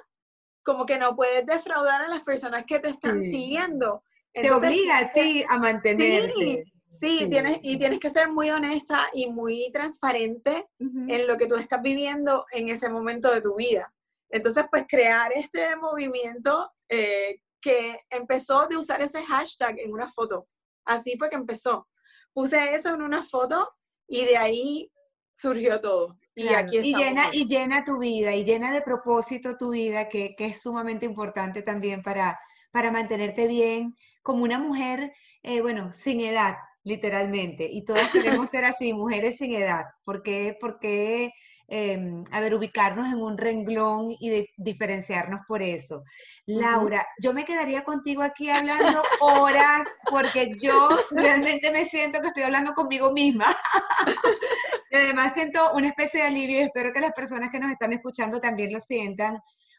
[0.65, 4.03] como que no puedes defraudar a las personas que te están siguiendo
[4.33, 6.65] te obliga a ti a mantenerte.
[6.89, 11.57] Sí, Tienes, y tienes que ser muy honesta y muy transparente en lo que tú
[11.57, 13.93] estás viviendo en ese momento de tu vida.
[14.29, 20.49] Entonces, pues crear este movimiento eh, que empezó de usar ese hashtag en una foto.
[20.85, 21.89] Así fue que empezó.
[22.35, 23.71] Puse eso en una foto
[24.07, 24.93] y de ahí
[25.35, 26.19] surgió todo.
[26.35, 30.35] Y aquí y llena, y llena tu vida, y llena de propósito tu vida, que,
[30.35, 32.39] que es sumamente importante también para,
[32.71, 35.13] para mantenerte bien, como una mujer,
[35.43, 37.69] eh, bueno, sin edad, literalmente.
[37.71, 39.85] Y todas queremos ser así, mujeres sin edad.
[40.05, 40.57] ¿Por qué?
[40.61, 41.33] Porque
[41.75, 46.05] Em, a ver, ubicarnos en un renglón y diferenciarnos por eso.
[46.45, 52.43] Laura, yo me quedaría contigo aquí hablando horas porque yo realmente me siento que estoy
[52.43, 53.57] hablando conmigo misma.
[54.91, 57.95] y además siento una especie de alivio y espero que las personas que nos están
[57.95, 59.39] escuchando también lo sientan.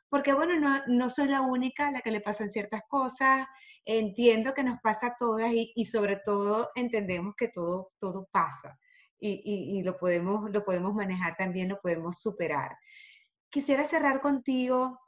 [0.09, 3.45] Porque bueno, no, no soy la única a la que le pasan ciertas cosas,
[3.86, 8.77] entiendo que nos pasa a todas y, y sobre todo entendemos que todo, todo pasa
[9.25, 12.77] y, lo, podemos, lo podemos manejar también, lo podemos superar.
[13.49, 14.99] Quisiera cerrar contigo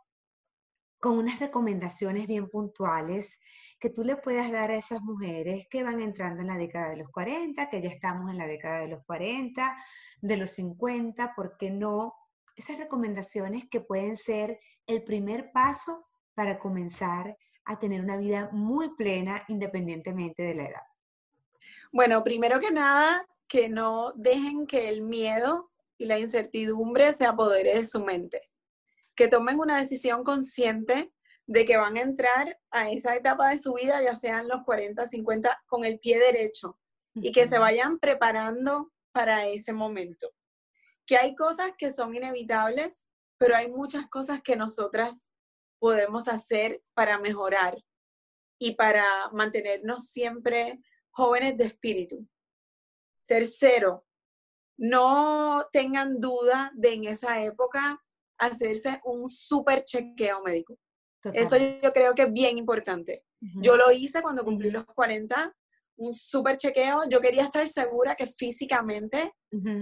[0.99, 3.39] con unas recomendaciones bien puntuales
[3.79, 6.97] que tú le puedas dar a esas mujeres que van entrando en la década de
[6.97, 9.77] los 40, que ya estamos en la década de los 40,
[10.21, 12.13] de los 50, ¿por qué no?
[12.55, 18.95] Esas recomendaciones que pueden ser el primer paso para comenzar a tener una vida muy
[18.95, 20.83] plena independientemente de la edad.
[21.91, 27.77] Bueno, primero que nada, que no dejen que el miedo y la incertidumbre se apodere
[27.77, 28.41] de su mente.
[29.15, 31.11] Que tomen una decisión consciente
[31.47, 35.05] de que van a entrar a esa etapa de su vida, ya sean los 40,
[35.07, 36.77] 50, con el pie derecho
[37.13, 40.29] y que se vayan preparando para ese momento.
[41.05, 45.29] Que hay cosas que son inevitables, pero hay muchas cosas que nosotras
[45.79, 47.77] podemos hacer para mejorar
[48.59, 50.79] y para mantenernos siempre
[51.11, 52.27] jóvenes de espíritu.
[53.25, 54.05] Tercero,
[54.77, 58.01] no tengan duda de en esa época
[58.37, 60.77] hacerse un súper chequeo médico.
[61.33, 63.23] Eso yo creo que es bien importante.
[63.39, 65.55] Yo lo hice cuando cumplí los 40,
[65.97, 67.07] un súper chequeo.
[67.09, 69.33] Yo quería estar segura que físicamente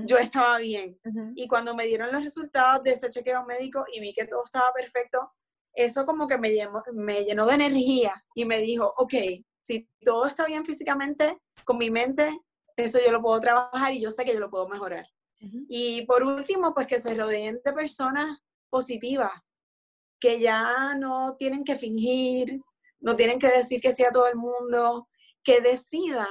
[0.05, 0.99] yo estaba bien.
[1.35, 4.71] Y cuando me dieron los resultados de ese chequeo médico y vi que todo estaba
[4.73, 5.33] perfecto,
[5.73, 6.49] eso como que me
[6.93, 9.13] me llenó de energía y me dijo, ok,
[9.61, 12.39] si todo está bien físicamente, con mi mente
[12.75, 15.05] eso yo lo puedo trabajar y yo sé que yo lo puedo mejorar.
[15.67, 19.31] Y por último, pues que se rodeen de personas positivas,
[20.17, 22.61] que ya no tienen que fingir,
[23.01, 25.09] no tienen que decir que sea todo el mundo,
[25.43, 26.29] que decidan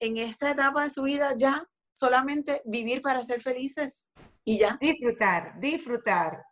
[0.00, 4.10] en esta etapa de su vida ya solamente vivir para ser felices
[4.44, 4.78] y ya.
[4.80, 6.42] Disfrutar, disfrutar.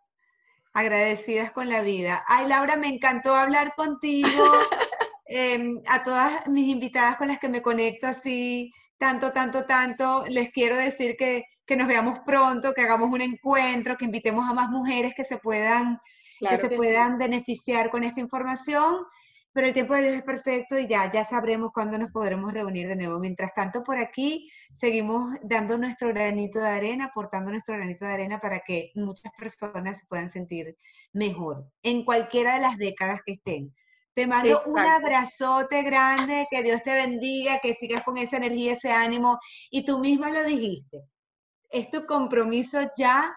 [0.73, 2.25] Agradecidas con la vida.
[2.27, 4.29] Ay, Laura, me encantó hablar contigo.
[5.35, 10.27] Em, a todas mis invitadas con las que me conecto así, tanto, tanto, tanto.
[10.29, 11.45] Les quiero decir que,
[11.75, 15.99] nos veamos pronto, que hagamos un encuentro, que invitemos a más mujeres que se puedan,
[16.39, 19.07] que se puedan beneficiar con esta información.
[19.53, 22.89] Pero el tiempo de Dios es perfecto y ya, ya sabremos cuándo nos podremos reunir
[22.89, 23.19] de nuevo.
[23.19, 28.41] Mientras tanto, por aquí seguimos dando nuestro granito de arena, aportando nuestro granito de arena
[28.41, 30.77] para que muchas personas se puedan sentir
[31.13, 33.75] mejor en cualquiera de las décadas que estén.
[34.15, 38.91] Te mando un abrazote grande, que Dios te bendiga, que sigas con esa energía, ese
[38.91, 39.39] ánimo.
[39.71, 41.03] Y tú misma lo dijiste,
[41.71, 43.35] es tu compromiso ya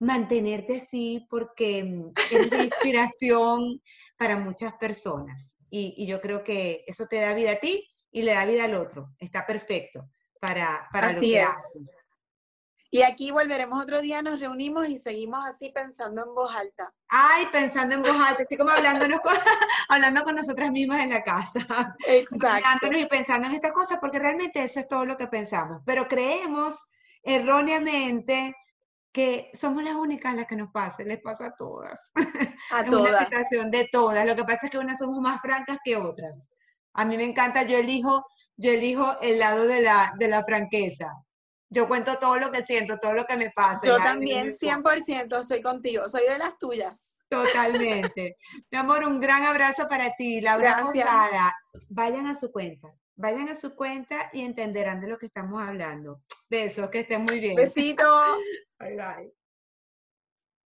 [0.00, 3.80] mantenerte así porque mm, es de inspiración
[4.18, 5.56] para muchas personas.
[5.70, 8.74] Y, yo creo que eso te da vida a ti y le da vida al
[8.74, 9.14] otro.
[9.18, 10.08] Está perfecto
[10.40, 11.98] para, para lo que haces.
[12.90, 16.90] Y aquí volveremos otro día, nos reunimos y seguimos así pensando en voz alta.
[17.08, 19.34] Ay, pensando en voz alta, así como hablándonos con,
[19.90, 21.94] hablando con nosotras mismas en la casa.
[22.06, 22.88] Exacto.
[22.90, 25.82] y pensando en estas cosas, porque realmente eso es todo lo que pensamos.
[25.84, 26.82] Pero creemos
[27.22, 28.56] erróneamente
[29.12, 31.98] que somos las únicas las que nos pasa, les pasa a todas.
[32.70, 33.10] A es todas.
[33.10, 34.26] una situación de todas.
[34.26, 36.48] Lo que pasa es que unas somos más francas que otras.
[36.94, 38.24] A mí me encanta, yo elijo,
[38.56, 41.12] yo elijo el lado de la, de la franqueza
[41.70, 43.80] yo cuento todo lo que siento, todo lo que me pasa.
[43.84, 47.10] Yo también 100% estoy contigo, soy de las tuyas.
[47.28, 48.36] Totalmente.
[48.70, 51.54] Mi amor, un gran abrazo para ti, Laura Posada.
[51.90, 52.88] Vayan a su cuenta,
[53.18, 56.22] vayan a su cuenta y entenderán de lo que estamos hablando.
[56.48, 57.56] Besos, que estén muy bien.
[57.56, 58.04] Besito.
[58.78, 59.37] Bye bye.